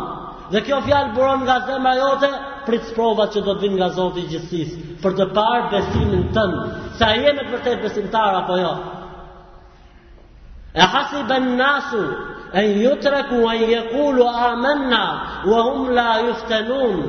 [0.53, 2.29] dhe kjo fjalë buron nga zemra jote
[2.65, 6.55] prit provat që do të vinë nga Zoti i Gjithësisë, për të parë besimin tënd,
[6.97, 8.71] se a je në të vërtetë besimtar apo jo.
[10.81, 12.01] E hasi ben nasu,
[12.59, 15.03] e njëtërëku, e njëkulu, amenna,
[15.51, 17.05] wa hum la juftenun,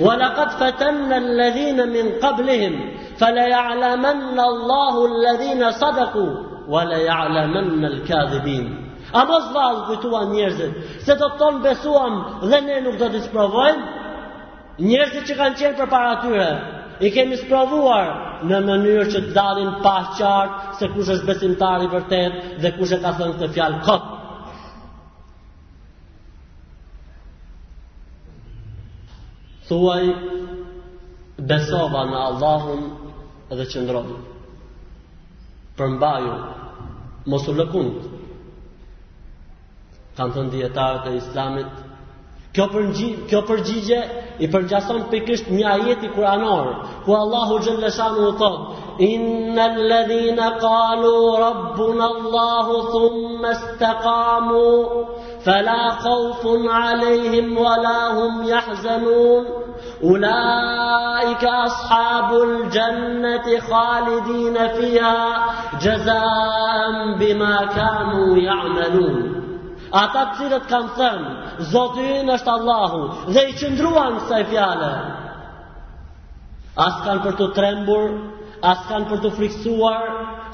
[0.00, 2.74] ولقد فتن الذين من قبلهم
[3.20, 6.30] فليعلمن الله الذين صدقوا
[6.68, 10.74] وليعلمن الكاذبين A mos vazh kujtuan njerëzit
[11.06, 12.18] Se do të besuam
[12.50, 18.10] dhe ne nuk do të sprovojmë Njerëzit që kanë qenë për I kemi sprovuar
[18.50, 23.00] në mënyrë që të dalin pa qartë Se kush është besimtari vërtet Dhe kush e
[23.04, 24.14] ka thënë këtë fjalë kot.
[29.68, 30.02] Thuaj
[31.50, 32.84] besova në Allahun
[33.58, 34.14] dhe qëndroni.
[35.80, 36.32] Përmbaju
[37.34, 38.06] mos u lëkund.
[40.16, 41.76] Kanë thënë dietarët e Islamit,
[42.56, 43.96] Kjo përgjigje, kjo përgjigje
[44.40, 46.68] i përgjason pikërisht një ajeti kuranor,
[47.04, 48.60] ku Allahu xhallahu thot:
[49.08, 54.64] "Innal ladhina qalu rabbuna Allahu thumma istaqamu
[55.46, 59.44] fala khawfun alayhim wala hum yahzanun."
[60.04, 65.18] أولئك أصحاب الجنة خالدين فيها
[65.82, 69.47] جزاء بما كانوا يعملون
[69.92, 71.30] Ata të cilët kanë thënë,
[71.70, 72.98] Zotë në është Allahu,
[73.32, 74.90] dhe i qëndruan se e fjale.
[76.86, 78.10] As kanë për të trembur,
[78.72, 80.10] as kanë për të friksuar,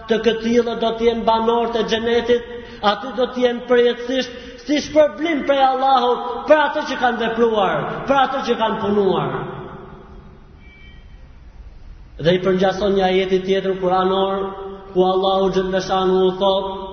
[0.09, 2.45] të këti do t'jenë banor të gjenetit,
[2.93, 6.15] aty do t'jenë përjetësisht, si shpërblim për Allahu,
[6.49, 9.33] për atë që kanë vepruar, për atë që kanë punuar.
[12.25, 14.47] Dhe i përngjason një ajeti tjetër kur anor,
[14.95, 16.93] ku Allahu gjëndeshanu u thotë,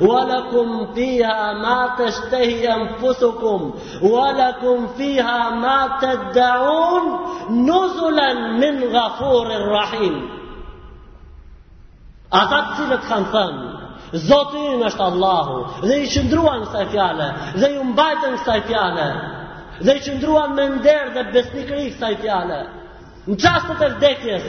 [0.00, 0.20] Wa
[0.94, 10.14] fiha ma tashtahi anfusukum wa lakum fiha ma tad'un nuzulan min ghafurir rahim.
[12.32, 13.64] A ka të cilët kanë thënë,
[14.28, 17.26] Zoti im është Allahu, dhe i qëndruan kësaj fjale,
[17.60, 19.08] dhe i mbajtën kësaj fjale,
[19.86, 22.60] dhe i qëndruan me nder dhe besnikri kësaj fjale.
[23.26, 24.46] Në çastet e vdekjes,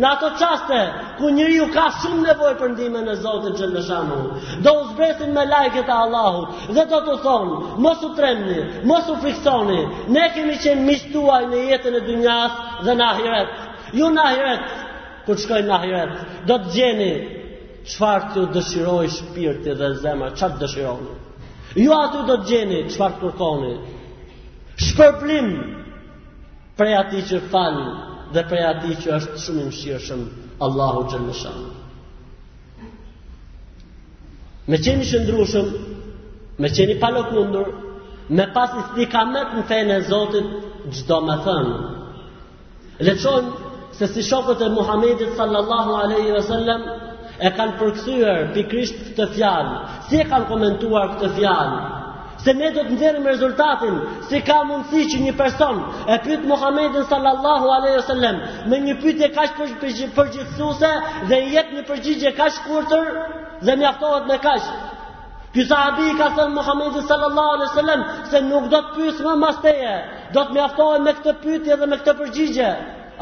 [0.00, 0.80] në ato çaste
[1.18, 4.18] ku njëri ju ka shumë nevoj për ndime në Zotën që në shamu.
[4.66, 9.16] Do në me lajket a Allahut dhe do të thonë, mos u tremni, mos u
[9.22, 9.80] friksoni,
[10.14, 12.52] ne kemi qenë mishtuaj në jetën e dynjas
[12.84, 13.54] dhe në ahiret.
[13.92, 14.62] Ju jo në ahiret,
[15.26, 16.12] ku të shkojnë në ahiret,
[16.48, 17.12] do të gjeni
[17.88, 21.12] qëfar të dëshiroj shpirti dhe zemër, qatë të dëshironi.
[21.74, 23.72] Ju jo aty do të gjeni qëfar të kërkoni.
[24.88, 25.48] Shpërplim
[26.78, 27.86] prej ati që falë
[28.34, 31.70] dhe prej ati që është shumë i shirë shumë Allahu që më shanë.
[34.68, 35.66] Me qeni shëndrushëm,
[36.58, 37.68] me qeni palok mundur,
[38.30, 40.46] me pas i në fejnë e Zotit,
[40.94, 41.76] gjdo me thënë
[43.04, 43.52] Leqojmë
[43.98, 46.82] se si shokët e Muhammedit sallallahu aleyhi ve sellem,
[47.46, 52.00] e kanë përkësyër pikrisht të fjalë, si e kanë komentuar këtë fjalë,
[52.44, 53.94] se ne do të nxjerrim rezultatin
[54.28, 55.78] si ka mundësi që një person
[56.12, 58.40] e pyet Muhamedit sallallahu alaihi wasallam
[58.72, 59.68] me një pyetje kaq të
[60.18, 60.90] përgjithësuese
[61.30, 63.08] dhe i jep një përgjigje kaq të shkurtër
[63.66, 64.72] dhe mjaftohet me kaq
[65.54, 69.60] Ky sahabi ka thënë Muhamedi sallallahu alaihi wasallam se nuk do të pyes më mas
[69.62, 69.92] teje,
[70.34, 72.70] do të mjaftohet me këtë pyetje dhe me këtë përgjigje.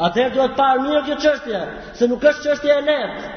[0.07, 1.61] Atëherë duhet të parë mirë këtë çështje,
[1.99, 3.33] se nuk është çështje e lehtë.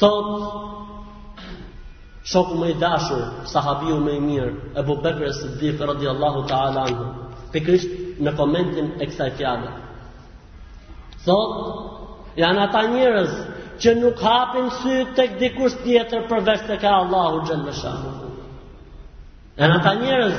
[0.00, 0.96] Thot
[2.30, 7.06] Shoku më i dashur, sahabiu më i mirë, Abu Bekr as-Siddiq radiallahu ta'ala anhu,
[7.54, 9.70] pikërisht në komentin e kësaj fjale.
[11.24, 11.56] Thot,
[12.42, 13.32] janë ata njerëz
[13.80, 18.04] që nuk hapin sy tek dikush tjetër përveç tek Allahu xhallashan.
[19.62, 20.36] Janë ata njerëz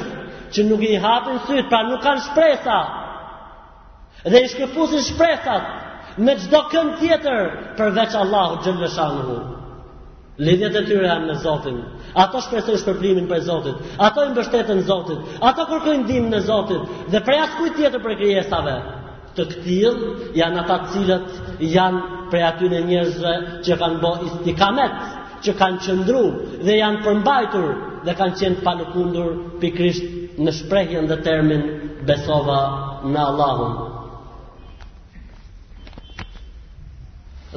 [0.54, 2.80] që nuk i hapin sy, pra nuk kanë shpresa.
[4.32, 5.63] Dhe i shkëfusin shpresat
[6.21, 7.41] me çdo kënd tjetër
[7.80, 8.78] përveç Allahu xhallashan.
[8.78, 9.56] në xhallashan.
[10.39, 11.80] Lidhjet e tyre janë me Zotin.
[12.23, 13.73] Ato shpresojnë shpërblimin për Zotin.
[14.08, 15.34] Ato i mbështeten Zotit.
[15.49, 18.75] Ato kërkojnë ndihmën e Zotit dhe për as kujt tjetër për krijesave.
[19.36, 19.99] Të kthill
[20.39, 21.30] janë ata të cilët
[21.75, 21.99] janë
[22.32, 23.34] prej aty në njerëzve
[23.67, 24.95] që kanë bërë istikamet,
[25.43, 27.67] që kanë qëndruar dhe janë përmbajtur
[28.08, 29.30] dhe kanë qenë të palukundur
[29.62, 31.67] pikrisht në shprehjen dhe termin
[32.08, 32.62] besova
[33.12, 33.78] në Allahun.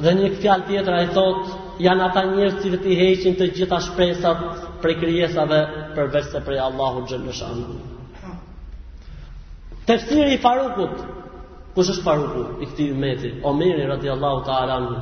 [0.01, 1.49] Dhe një fjalë tjetër ai thot,
[1.81, 4.39] janë ata njerëz që i heqin të gjitha shpresat
[4.81, 5.59] prej krijesave
[5.95, 7.59] përveç se prej Allahut xhënëshan.
[9.85, 11.03] Tefsiri i Farukut.
[11.75, 13.31] Kush është Faruku i këtij ummeti?
[13.49, 14.97] Omeri radiallahu ta'ala anhu.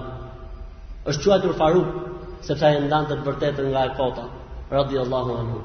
[1.08, 1.90] Është quajtur Faruk
[2.48, 4.24] sepse ai ndante të vërtetën nga e kota
[4.72, 5.58] radiallahu anhu.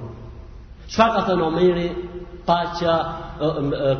[0.91, 1.89] Çfarë ka thënë Omeri?
[2.47, 2.95] Paqja,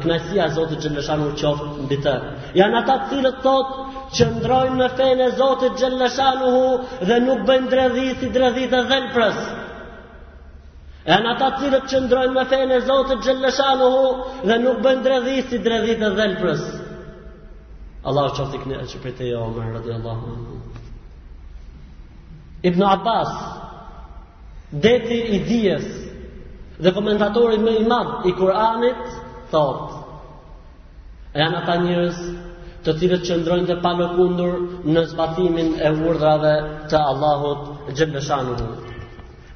[0.03, 2.15] kënaësia e Zotit xhënëshan u qoftë mbi të.
[2.59, 7.71] Janë ata të cilët thotë që ndrojnë në fejnë e Zotit Gjellëshanuhu dhe nuk bëjnë
[7.73, 9.39] drejdhit si drejdhit e dhelprës.
[11.07, 14.07] E në ata cilët që ndrojnë në fejnë e Zotit Gjellëshanuhu
[14.49, 16.63] dhe nuk bëjnë drejdhit si drejdhit e dhelprës.
[18.07, 20.25] Allah që ofti këne e që pëjtë e jo, më rëdi Allah.
[22.71, 23.33] Ibn Abbas,
[24.71, 25.85] deti i dijes
[26.83, 29.03] dhe komendatorit me madh i Kur'anit,
[29.51, 30.05] thotë,
[31.35, 32.17] e janë ata njërës
[32.87, 34.57] të cilët që ndrojnë të pa në kundur
[34.95, 36.53] në zbatimin e vurdrave
[36.91, 37.65] të Allahot
[37.99, 38.61] gjëmbëshanur.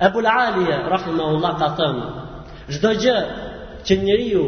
[0.09, 2.09] Ebul Alije, rrëfën me Allah, ka thëmë,
[2.75, 3.17] gjdo gjë
[3.87, 4.45] që njëri ju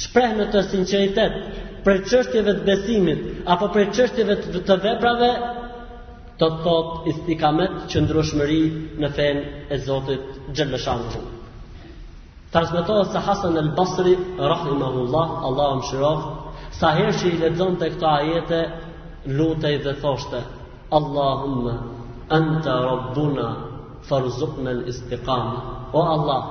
[0.00, 1.38] shprehë në të sinceritet
[1.86, 5.30] për qështjeve të besimit apo për qështjeve të veprave,
[6.40, 8.62] të thot istikamet që ndrojshmëri
[9.02, 11.20] në fen e Zotit gjëmbëshanur.
[12.50, 16.30] Transmetohet se Hasan el Basri, rrëfën me Allah, Allah më shirovë,
[16.80, 18.58] Sa herë që i ledzon të këta ajete
[19.38, 20.38] Lutej dhe thoshte
[20.98, 21.74] Allahumme
[22.36, 23.48] Anta rabbuna
[24.08, 25.50] Farzuk me në istikam
[25.92, 26.46] O Allah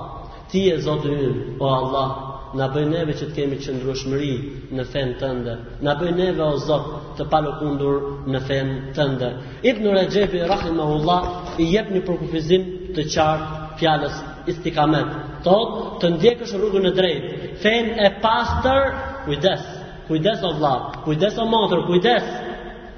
[0.52, 2.12] Ti e zotë yun O Allah
[2.60, 4.36] Në bëj neve që të kemi qëndrueshmëri
[4.78, 7.98] Në fen të ndër Në bëj neve o zotë Të palë kundur
[8.36, 9.42] në fen të ndër
[9.74, 14.22] Ibn Rejepi Rahimahullah I jep një përkufizim të qartë fjalës
[14.54, 15.60] istikamet Të
[16.02, 17.34] të ndjekësh rrugën e drejtë,
[17.66, 18.90] Fen e pastër
[19.26, 19.79] Kujdesë
[20.10, 22.24] Kujdes o vlap, kujdes o motër, kujdes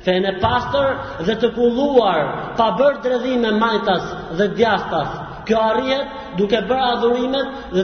[0.06, 0.88] Fene pastor
[1.28, 2.22] dhe të kulluar
[2.60, 4.06] Pa bërë dredhime majtas
[4.40, 5.18] dhe djastas
[5.50, 7.84] Kjo arrihet duke bërë adhurimet Dhe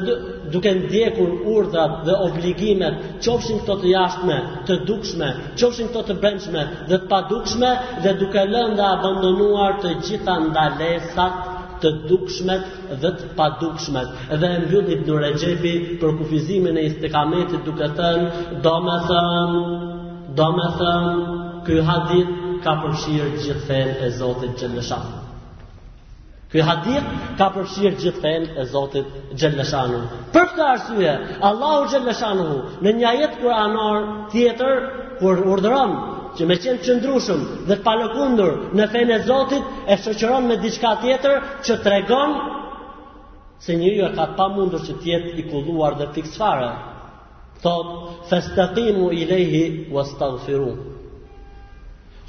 [0.56, 5.30] duke ndjekur urdhat dhe obligimet Qofshin këto të jashtme, të dukshme
[5.62, 7.76] Qofshin këto të brendshme dhe të padukshme
[8.08, 14.14] Dhe duke lënda abandonuar të gjitha ndalesat të dukshmet dhe të padukshmet.
[14.42, 19.62] Dhe e mbyll Ibn Rajebi për kufizimin e istikametit duke thënë, do me thënë,
[20.40, 21.14] do me thënë,
[21.68, 22.32] ky hadith
[22.66, 25.24] ka përfshirë gjithë fen e Zotit Gjendëshanu.
[26.52, 27.08] Ky hadith
[27.40, 29.08] ka përfshirë gjithë fen e Zotit
[29.40, 30.00] Gjendëshanu.
[30.34, 31.16] Për këtë arsye,
[31.50, 32.48] Allahu Gjendëshanu
[32.86, 34.88] në një jetë kuranor anor tjetër,
[35.20, 35.94] kur urdhëron
[36.38, 41.78] që me qenë qëndrushëm dhe palëkundur në fene Zotit, e shëqëron me diçka tjetër që
[41.84, 42.36] të regon
[43.66, 46.70] se një ju e ka pa mundur që tjetë i kulluar dhe fiksfare.
[47.64, 47.88] Thot,
[48.30, 49.64] festatimu i lehi
[49.96, 50.70] was të firu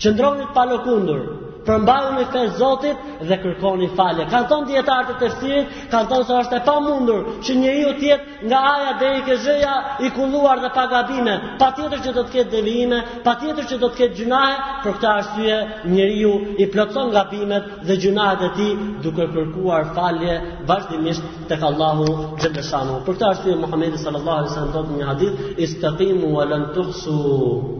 [0.00, 1.20] Qëndronit palëkundur,
[1.68, 2.96] përmbajnë me Zotit
[3.28, 4.24] dhe kërkoni falje.
[4.30, 8.46] Kanë thonë dietarë të tërësit, kanë thonë se është e pamundur që njeriu të jetë
[8.50, 9.74] nga aja deri ke zëja
[10.06, 13.96] i kulluar dhe pa gabime, patjetër që do të ketë devijime, patjetër që do të
[14.00, 15.56] ketë gjunahe, për këtë arsye
[15.96, 18.72] njeriu i plotson gabimet dhe gjunahet e tij
[19.06, 20.34] duke kërkuar falje
[20.70, 22.08] vazhdimisht tek Allahu
[22.40, 22.94] xhëndeshanu.
[23.08, 25.36] Për këtë arsye Muhamedi sallallahu alaihi wasallam thotë një hadith,
[25.68, 27.77] "Istaqimu wa lan tuhsu"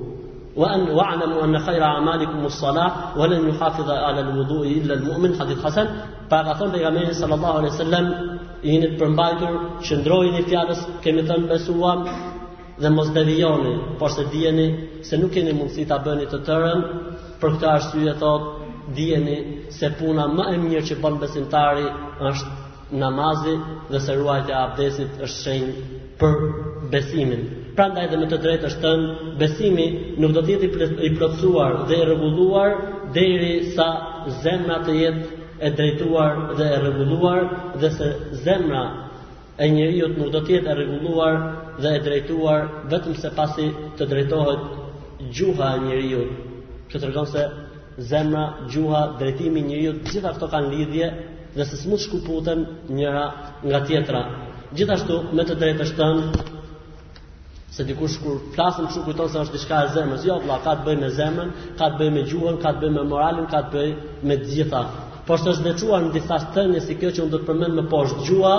[0.58, 5.86] وان واعلم ان خير اعمالكم الصلاه ولن يحافظ على الوضوء الا المؤمن قد حسن
[6.30, 8.14] فاقاثون النبي صلى الله عليه وسلم
[8.64, 9.52] ين برمبايتر
[9.82, 12.02] شندروي دي فياتس كمي تن بسوام
[12.84, 14.66] dhe mos devijoni, por se dijeni
[15.08, 16.84] se nuk keni mundësi ta bëni të tërën,
[17.40, 18.44] për këtë arsye thot,
[18.96, 19.36] dijeni
[19.78, 21.86] se puna më e mirë që bën besimtari
[22.30, 23.54] është namazi
[23.90, 26.36] dhe se ruajtja e abdesit është shenjë për
[26.92, 27.42] besimin.
[27.76, 29.84] Prandaj edhe me të drejtë është tënë besimi
[30.22, 32.74] nuk do të jetë i plotësuar dhe i rregulluar
[33.16, 33.86] derisa
[34.42, 37.46] zemra të jetë e drejtuar dhe e rregulluar
[37.82, 38.08] dhe se
[38.46, 38.82] zemra
[39.64, 41.38] e njeriu nuk do të jetë e rregulluar
[41.84, 43.68] dhe e drejtuar vetëm se pasi
[44.00, 44.68] të drejtohet
[45.36, 46.24] gjuha e njeriu.
[46.88, 47.44] Këtë tregon se
[48.10, 48.44] zemra,
[48.74, 51.06] gjuha, drejtimi i njeriu, gjitha këto kanë lidhje
[51.56, 52.58] dhe se s'mund shkuputen
[52.96, 53.26] njëra
[53.66, 54.22] nga tjetra.
[54.76, 56.46] Gjithashtu, me të drejtë është tënë,
[57.72, 60.24] se dikush kur flasim që kujton se është diçka e zemrës.
[60.28, 62.94] Jo, vëlla, ka të bëjë me zemrën, ka të bëjë me gjuhën, ka të bëjë
[62.96, 64.82] me moralin, ka të bëjë me gjitha.
[65.28, 68.26] Por është veçuar në disa stënje si kjo që unë do të përmend më poshtë
[68.28, 68.54] gjua,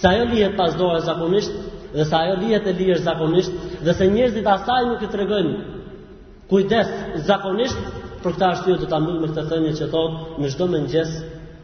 [0.00, 1.58] se ajo lihet pas dore zakonisht
[1.92, 5.54] dhe se ajo lihet e lirë zakonisht dhe se njerëzit asaj nuk i tregojnë
[6.48, 6.88] kujdes
[7.28, 7.92] zakonisht
[8.24, 11.10] për këtë arsye do ta mbyll me këtë thënie që thotë në çdo mëngjes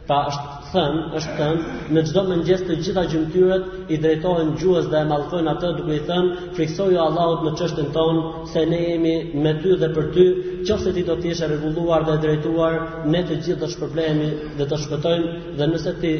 [0.07, 1.59] pa është thën, është thën,
[1.97, 6.01] në çdo mëngjes të gjitha gjymtyrët i drejtohen gjuhës dhe e mallkojnë atë duke i
[6.07, 9.15] thënë, friksoj ju Allahut në çështën tonë, se ne jemi
[9.45, 10.27] me ty dhe për ty,
[10.69, 12.77] qoftë ti do të jesh rregulluar dhe drejtuar,
[13.13, 16.13] ne të gjithë do të shpërblehemi dhe do të shpëtojmë dhe nëse ti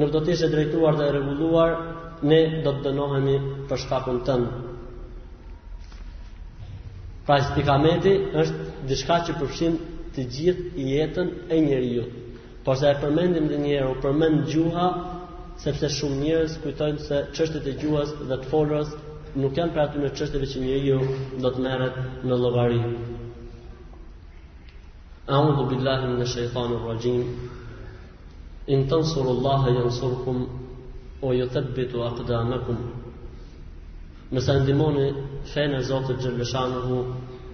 [0.00, 1.76] nuk do të jesh drejtuar dhe rregulluar,
[2.30, 3.36] ne do të dënohemi
[3.70, 4.56] për shkakun tënd.
[7.26, 9.76] Pra, stikameti është diçka që përfshin
[10.16, 12.19] të gjithë jetën e njerëzit.
[12.64, 14.86] Por sa e përmendim dhe njerë, u përmend gjuha,
[15.60, 18.90] sepse shumë njerës kujtojnë se qështet e gjuhas dhe të folërës
[19.44, 20.98] nuk janë për aty në qështetve që njerë ju
[21.44, 21.96] do të meret
[22.30, 22.80] në lëvari.
[25.36, 27.24] A unë dhu billahim në shëjtanë në rajim,
[28.76, 29.38] in të nësurë
[29.78, 30.44] janë surkum,
[31.24, 32.84] o ju të bitu akda me kum.
[34.36, 35.06] Nëse ndimoni
[35.54, 37.00] fene Zotët Gjëllëshanë hu,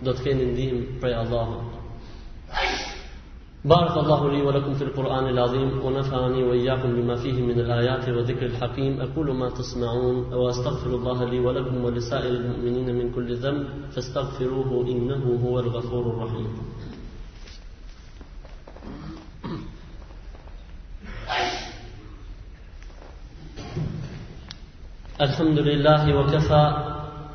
[0.05, 1.73] do të keni ndihim prej Allahot.
[3.71, 9.01] بارك الله لي ولكم في القرآن العظيم ونفعني وإياكم بما فيه من الآيات وذكر الحكيم
[9.01, 15.59] أقول ما تسمعون وأستغفر الله لي ولكم ولسائر المؤمنين من كل ذنب فاستغفروه إنه هو
[15.59, 16.49] الغفور الرحيم
[25.27, 26.65] الحمد لله وكفى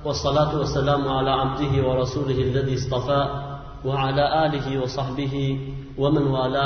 [0.05, 3.50] والصلاة والسلام على عبده ورسوله الذي اصطفى
[3.83, 6.65] wa ala alihi wa sahbihi wa man wala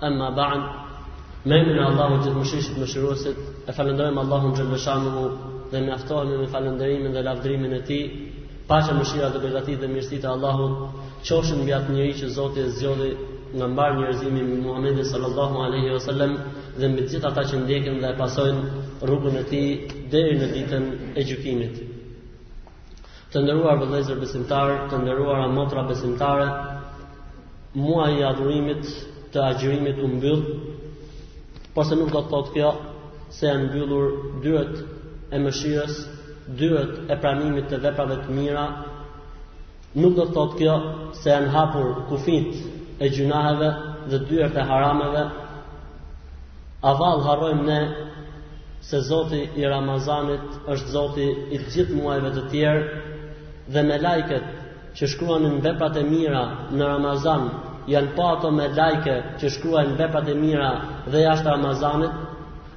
[0.00, 0.62] amma ba'd
[1.44, 3.36] me emrin e Allahut të mëshirshëm të mëshiruesit
[3.68, 5.24] e falenderojmë Allahun xhallahu shanuhu
[5.72, 8.04] dhe mjaftohemi me falënderimin dhe lavdrimin e tij
[8.68, 10.74] paqja mëshira dhe beqatia dhe mirësia e Allahut
[11.28, 13.08] qofshin mbi atë njerëz që Zoti e zgjodhi
[13.56, 16.32] nga mbar njerëzimi me Muhamedit sallallahu alaihi wasallam
[16.80, 18.62] dhe mbi të ata që ndjekin dhe pasojnë
[19.08, 19.68] rrugën e tij
[20.12, 20.84] deri në ditën
[21.18, 21.74] e gjykimit
[23.32, 26.44] të ndëruar vëllezër besimtar, të ndëruar motra besimtare,
[27.74, 28.84] muaj i adhurimit
[29.32, 30.44] të agjërimit u mbyll,
[31.74, 32.70] por se nuk do të thotë kjo
[33.38, 34.06] se janë mbyllur
[34.44, 34.76] dyert
[35.34, 35.96] e mëshirës,
[36.60, 38.64] dyert e pranimit të veprave të mira,
[40.00, 40.76] nuk do të thotë kjo
[41.20, 43.72] se janë hapur kufit e gjunaheve
[44.12, 45.26] dhe dyert e harameve.
[46.92, 47.80] Avall harrojmë ne
[48.88, 52.84] se Zoti i Ramazanit është Zoti i gjithë muajve të tjerë,
[53.72, 54.44] dhe me lajket
[54.96, 56.42] që shkruan në bepat e mira
[56.72, 57.46] në Ramazan
[57.90, 60.70] janë pa ato me lajke që shkruan bepat e mira
[61.10, 62.14] dhe jashtë Ramazanit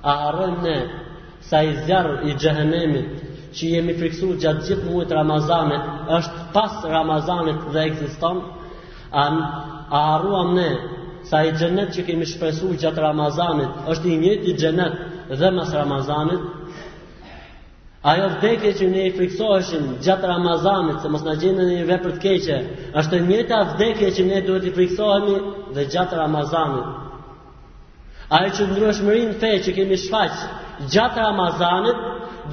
[0.02, 0.78] a arrojmë ne
[1.50, 3.18] sa i zjarë i gjehenemit
[3.60, 5.86] që jemi friksu gjatë gjithë muajit Ramazanit
[6.20, 10.70] është pas Ramazanit dhe eksiston a, a arruam ne
[11.30, 15.04] sa i gjenet që kemi shpresuar gjatë Ramazanit është i njëti gjenet
[15.42, 16.59] dhe mas Ramazanit
[18.02, 22.14] Ajo vdekje që ne i friksoheshim gjatë Ramazanit, se mos na gjenë në një vepër
[22.16, 22.60] të keqe,
[23.02, 25.34] është e njëjta vdekje që ne duhet i friksohemi
[25.76, 26.96] dhe gjatë Ramazanit.
[28.38, 32.00] Ajo që ndryshmërinë fe që kemi shfaq gjatë Ramazanit,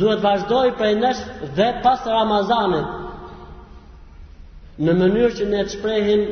[0.01, 2.91] duhet vazhdoj për e nështë dhe pas Ramazanit,
[4.83, 6.27] në mënyrë që ne të shprejhin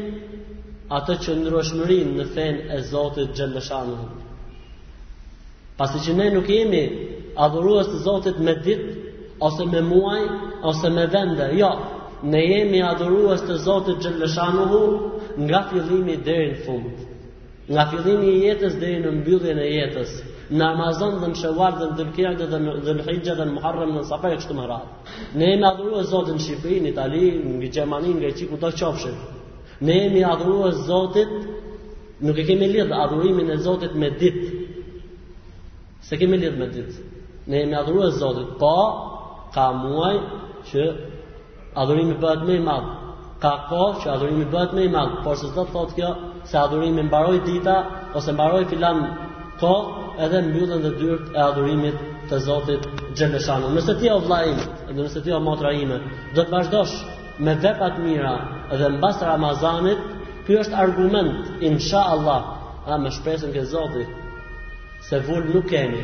[0.99, 3.97] atë që ndryshmërinë në fejnë e Zotit Gjendëshanë.
[5.79, 6.85] Pasë që ne nuk jemi
[7.47, 8.91] adhuruës të Zotit me ditë,
[9.47, 10.25] ose me muaj,
[10.63, 11.49] ose me vende.
[11.61, 11.71] Jo,
[12.33, 14.81] ne jemi adhuruës të Zotit Gjellëshanuhu
[15.47, 17.11] nga fjëdhimi dhe në fundë.
[17.75, 20.11] Nga fjëdhimi i jetës dhe në mbyllje e jetës.
[20.57, 24.03] Në Amazon dhe në Shëvar dhe në Dërkjak dhe në Hidja dhe në Muharrem dhe
[24.03, 24.81] në Safaj e kështu më
[25.41, 27.25] Ne jemi adhuruës Zotit në Shqipëri, në Itali,
[27.59, 29.17] në Gjermani, në Gjeqik, në të qofshit.
[29.85, 31.33] Ne jemi adhuruës Zotit,
[32.23, 34.47] nuk e kemi lidhë adhurimin e Zotit me ditë.
[36.07, 36.95] Se kemi lidhë me ditë.
[37.51, 38.77] Ne jemi adhuruës Zotit, po
[39.55, 40.15] ka muaj
[40.71, 40.85] që
[41.83, 42.89] adhurimi bëhet më i madh.
[43.43, 46.09] Ka kohë që adhurimi bëhet më i madh, por se do të thotë kjo
[46.51, 47.77] se adhurimi mbaroi dita
[48.19, 48.99] ose mbaroi filan
[49.63, 51.97] kohë edhe mbyllën dhe dyrt e adhurimit
[52.31, 52.83] të Zotit
[53.19, 53.67] Gjeleshanu.
[53.77, 54.59] Nëse ti o vlajim,
[54.99, 55.99] nëse ti o motra ime,
[56.35, 56.95] do të vazhdosh
[57.45, 58.35] me vepat mira
[58.73, 60.01] edhe në basë Ramazanit,
[60.47, 61.33] kjo është argument,
[61.71, 62.43] insha Allah,
[62.93, 64.11] a me shpresën ke Zotit,
[65.09, 66.03] se vull nuk keni,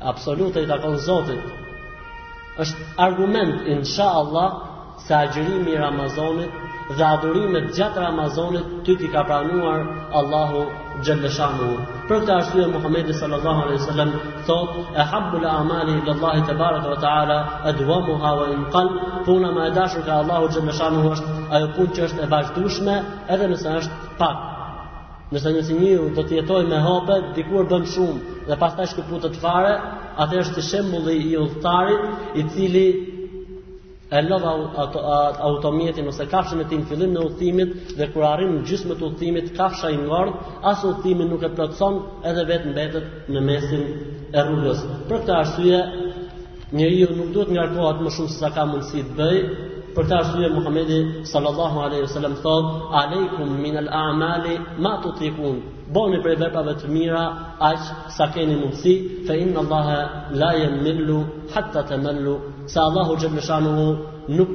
[0.00, 4.64] absolute i takon Zotit është argument insha Allah
[5.06, 6.66] se agjërimi Ramazonit
[6.98, 9.80] dhe adurimet gjatë Ramazonit ty ti ka pranuar
[10.20, 10.64] Allahu
[11.06, 11.68] gjëllëshanu
[12.10, 14.12] për këta është Muhamedi Muhammedi sallallahu alai sallam
[14.48, 17.38] thot e habbul e amani dhe Allahi të barët vë ta'ala
[17.70, 18.88] e duha muha vë imqan
[19.26, 21.28] puna ma edashur ka Allahu gjëllëshanu është
[21.58, 22.94] ajo punë që është e bashkëdushme
[23.34, 24.36] edhe nëse është pak
[25.28, 29.72] Nëse një njeriu do të jetojë me hope, dikur bën shumë dhe pastaj shkëputet fare,
[30.24, 32.84] atë është i shembulli i udhëtarit i cili
[34.08, 34.46] e lodh
[35.50, 39.06] automjetin ose kafshën e tij në fillim në udhëtimit dhe kur arrin në gjysmë të
[39.10, 40.32] udhëtimit kafsha i ngord,
[40.72, 42.00] as udhëtimi nuk e plotson,
[42.30, 43.84] edhe vetë mbetet në mesin
[44.32, 44.80] e rrugës.
[45.12, 45.82] Për këtë arsye,
[46.80, 49.66] njeriu nuk duhet ngarkohet më shumë se sa ka mundësi të bëjë,
[49.98, 50.96] Për ta arsye Muhamedi
[51.28, 52.66] sallallahu alaihi wasallam thot:
[53.00, 55.56] "Aleikum min al-a'mali ma tutikun."
[55.96, 57.24] Bëni prej veprave të mira
[57.70, 57.82] aq
[58.18, 58.94] sa keni mundësi,
[59.26, 59.98] fa inna Allaha
[60.42, 61.18] la yamillu
[61.54, 62.34] hatta tamallu.
[62.74, 63.86] Sa Allahu xhallahu shanuhu
[64.38, 64.50] nuk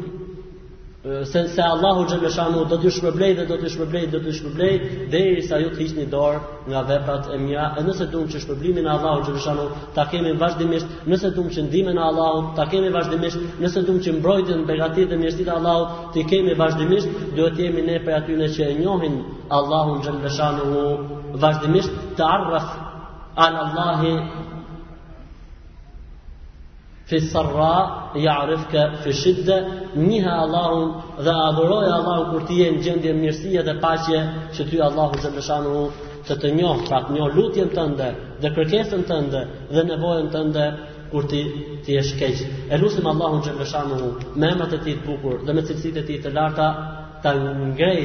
[1.24, 4.76] se se Allahu xhaleshanu do të shpërblej dhe do të shpërblej do të shpërblej
[5.12, 6.40] derisa ju të hiqni dorë
[6.70, 7.66] nga veprat e mia.
[7.80, 9.66] E nëse duam që shpërblimin e Allahut xhaleshanu
[9.98, 14.10] ta kemi vazhdimisht, nëse duam që ndihmën e Allahut ta kemi vazhdimisht, nëse duam që
[14.20, 18.14] mbrojtjen e begatit dhe mirësitë e Allahut ti kemi vazhdimisht, duhet të jemi ne për
[18.22, 19.16] atyne që e njohin
[19.60, 20.88] Allahun xhaleshanu
[21.44, 22.70] vazhdimisht ta'raf
[23.46, 24.16] an Allahi
[27.14, 27.76] fi sarra
[28.26, 29.58] ja arifke fi shidde
[30.10, 30.88] njëha Allahun
[31.26, 34.20] dhe adhuroj Allahun kur ti e në gjendje mirësia dhe pashje
[34.56, 35.76] që ty Allahun zë lëshanu
[36.30, 38.10] të të njohë pra të njohë lutjen të ndë
[38.42, 39.42] dhe kërkesën të ndë
[39.76, 40.66] dhe nevojën të ndë
[41.14, 41.42] kur ti
[41.86, 42.38] ti e shkeq.
[42.74, 43.96] E lutim Allahun që veshanu
[44.40, 46.68] me emrat e tij të bukur dhe me cilësitë e tij të larta
[47.24, 47.32] ta
[47.76, 48.04] ngrej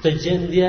[0.00, 0.66] këtë gjendje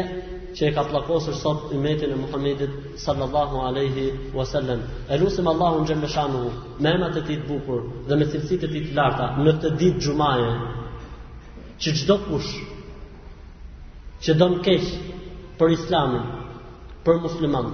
[0.55, 2.73] që e ka plakosur sot i metin e Muhammedit
[3.05, 4.05] sallallahu aleyhi
[4.37, 4.81] wasallam
[5.13, 7.79] e lusim Allah unë gjë më shanur me emat e ti të bukur
[8.09, 10.51] dhe me cilësitë e ti të larta në të ditë xumaje
[11.85, 12.51] që gjdo kush
[14.27, 14.91] që do në keq
[15.61, 16.29] për islamin
[17.07, 17.73] për musliman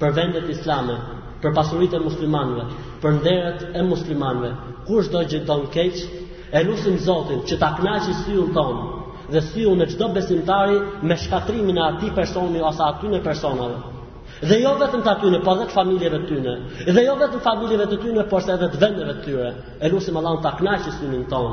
[0.00, 0.94] për vendet islame,
[1.42, 2.66] për pasurit e muslimanve
[3.02, 4.50] për nderet e muslimanve
[4.90, 6.02] kush do gjithë do në keq
[6.58, 8.94] e lusim Zotin që ta që si tonë
[9.34, 13.78] dhe syu në çdo besimtari me shkatrimin e atij personi ose aty në personave.
[14.48, 16.54] Dhe jo vetëm të aty në, por edhe të familjeve të tyre.
[16.96, 19.48] Dhe jo vetëm familjeve të tyre, por edhe të vendeve të tyre.
[19.80, 21.52] E lutim Allahun ta kënaqë synin ton.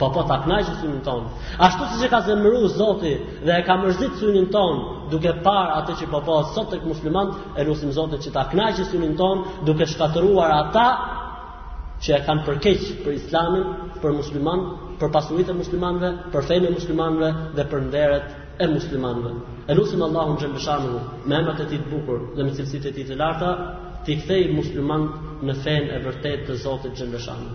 [0.00, 1.22] Po po ta kënaqë synin ton.
[1.66, 3.14] Ashtu siç e ka zemëruar Zoti
[3.46, 4.72] dhe e ka mërzit synin ton,
[5.12, 8.88] duke parë atë që po po sot tek muslimanët, e lutim Zotin që ta kënaqë
[8.90, 10.88] synin ton, duke shkatëruar ata
[12.02, 13.66] që e kanë përkeq për Islamin
[14.04, 14.62] për musliman,
[15.00, 18.34] për pasuritë e muslimanëve, për fenë e muslimanëve dhe për nderet
[18.64, 19.30] e muslimanëve.
[19.74, 20.88] Elusim Allahun xhën
[21.30, 23.50] me emrat e tij të bukur dhe me cilësitë e tij të larta,
[24.04, 25.04] ti kthej musliman
[25.48, 27.46] në fenë e vërtet të Zotit xhën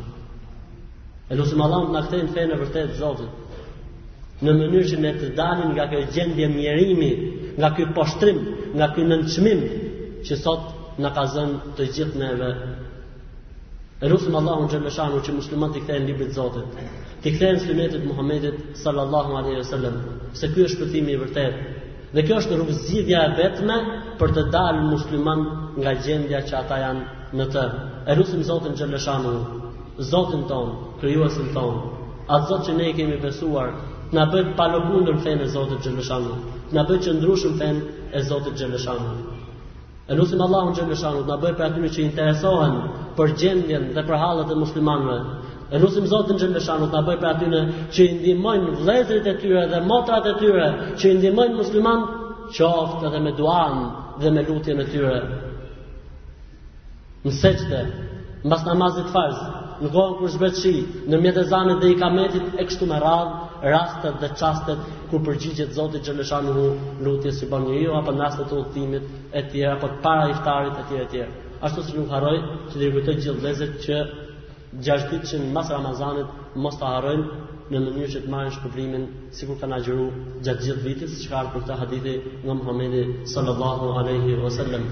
[1.34, 3.46] Elusim Allahun na kthej në fenë e vërtet të Zotit.
[4.42, 7.12] Në mënyrë që ne të dalim nga kjo gjendje e mjerimi,
[7.60, 8.40] nga ky poshtrim,
[8.78, 9.60] nga ky nënçmim
[10.26, 10.64] që sot
[11.04, 12.50] na ka zënë të gjithë neve
[14.00, 14.78] E lusim Allahun që
[15.26, 16.64] që muslimat të kthejnë libit Zotit,
[17.24, 19.96] të kthejnë sënjetit Muhammedit sallallahu aleyhi ve sellem,
[20.42, 21.58] se kjo është shpëtimi i vërtet,
[22.16, 23.76] dhe kjo është rëvëzidhja e vetme
[24.22, 25.42] për të dalë musliman
[25.82, 27.64] nga gjendja që ata janë në të.
[28.12, 28.88] E lusim Zotin që
[30.14, 30.70] Zotin ton,
[31.02, 31.76] kryuasin ton,
[32.32, 33.74] atë Zot që ne i kemi besuar,
[34.16, 36.38] në bëjt palogundur në fenë e Zotit që me shanu,
[36.72, 38.72] në bëjt që ndrushën fenë e Zotit që
[40.10, 42.72] E lusim Allahun xhel xhanut na bëj për atyre që interesohen
[43.18, 45.18] për gjendjen dhe për hallat e muslimanëve.
[45.76, 47.60] E lusim Zotin xhel xhanut na bëj për atyre
[47.94, 50.68] që i ndihmojnë vlezrit e tyre dhe motrat e tyre,
[51.00, 52.02] që i ndihmojnë musliman
[52.58, 53.86] qoftë edhe me duanë
[54.24, 55.20] dhe me lutjen e tyre.
[57.28, 57.84] Në seçte,
[58.50, 59.38] namazit farz,
[59.84, 60.64] në kohën kur shbet
[61.12, 64.80] në mjetë e zanët dhe i kametit e kështu me radhë, rastet dhe çastet
[65.10, 66.66] ku përgjigjet Zotit Gjeleshan hu
[67.06, 69.04] lutje si banë njëri, apo në rastet të uthimit
[69.34, 71.32] e tjera, apo të para iftarit e tjera e tjera.
[71.68, 72.38] Ashtu si ju haroj
[72.70, 73.98] që dhe rëgjëtoj gjithë lezet që
[74.86, 76.30] gjashtit që në mas Ramazanit
[76.64, 77.26] mos të harojnë
[77.72, 79.04] në mënyrë që të marrë shpëvrimin
[79.36, 80.08] si kur ka në gjëru
[80.46, 82.16] gjatë gjithë vitit, që ka arë për të hadithi
[82.48, 83.04] në Muhammedi
[83.36, 84.86] sallallahu aleyhi wasallam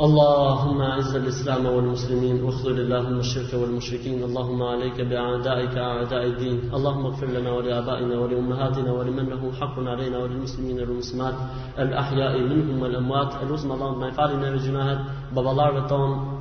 [0.00, 7.26] اللهم أعز الإسلام والمسلمين واخذل اللهم الشرك والمشركين اللهم عليك بأعدائك أعداء الدين اللهم اغفر
[7.26, 11.34] لنا ولآبائنا ولأمهاتنا ولمن له حق علينا وللمسلمين والمسلمات
[11.78, 14.98] الأحياء منهم والأموات الوزم اللهم يفعلنا بجناهات
[15.34, 15.68] بابا الله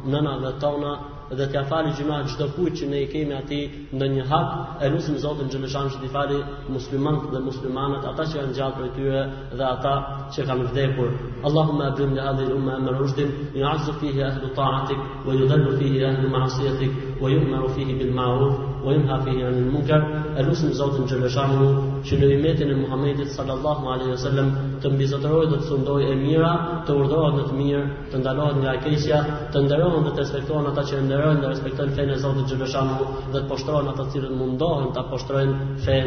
[0.08, 0.92] ننا لتونا
[1.38, 3.60] dhe t'ja fali gjuna çdo kujt që ne i kemi aty
[4.00, 6.40] në një hak e lutim Zotin xhëlashan që t'i fali
[6.76, 9.22] muslimanët dhe muslimanat ata që janë gjallë për tyre
[9.58, 9.94] dhe ata
[10.34, 11.10] që kanë vdekur
[11.48, 16.34] Allahumma adim li hadhihi al-umma amr rushdin yu'azzu fihi ahlu ta'atik wa yudhallu fihi ahlu
[16.36, 20.08] ma'siyatik wa yu'maru fihi bil ma'ruf وينهى فيه عن المنكر
[20.40, 21.64] الاسم زوت جل شانه
[22.10, 24.48] شنو يميتن محمد صلى الله عليه وسلم
[24.84, 26.54] تنبي زتروي دو تسندوي اميرا
[26.88, 29.20] توردوه دو تمير تندالوه نجا كيسيا
[29.54, 32.96] تندروه دو تسفكتوه نتا چه اندروه دو رسپكتوه فين زوت جل شانه
[33.34, 35.50] دو تپشتروه نتا تيرن مندوه نتا پشتروه
[35.86, 36.06] فين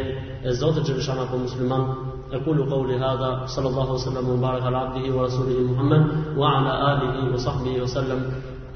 [0.60, 1.84] زوت جل شانه بو مسلمان
[2.32, 6.02] أقول قولي هذا صلى الله وسلم وبارك على عبده ورسوله محمد
[6.38, 8.20] وعلى آله وصحبه وسلم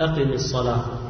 [0.01, 1.08] أقم الصلاة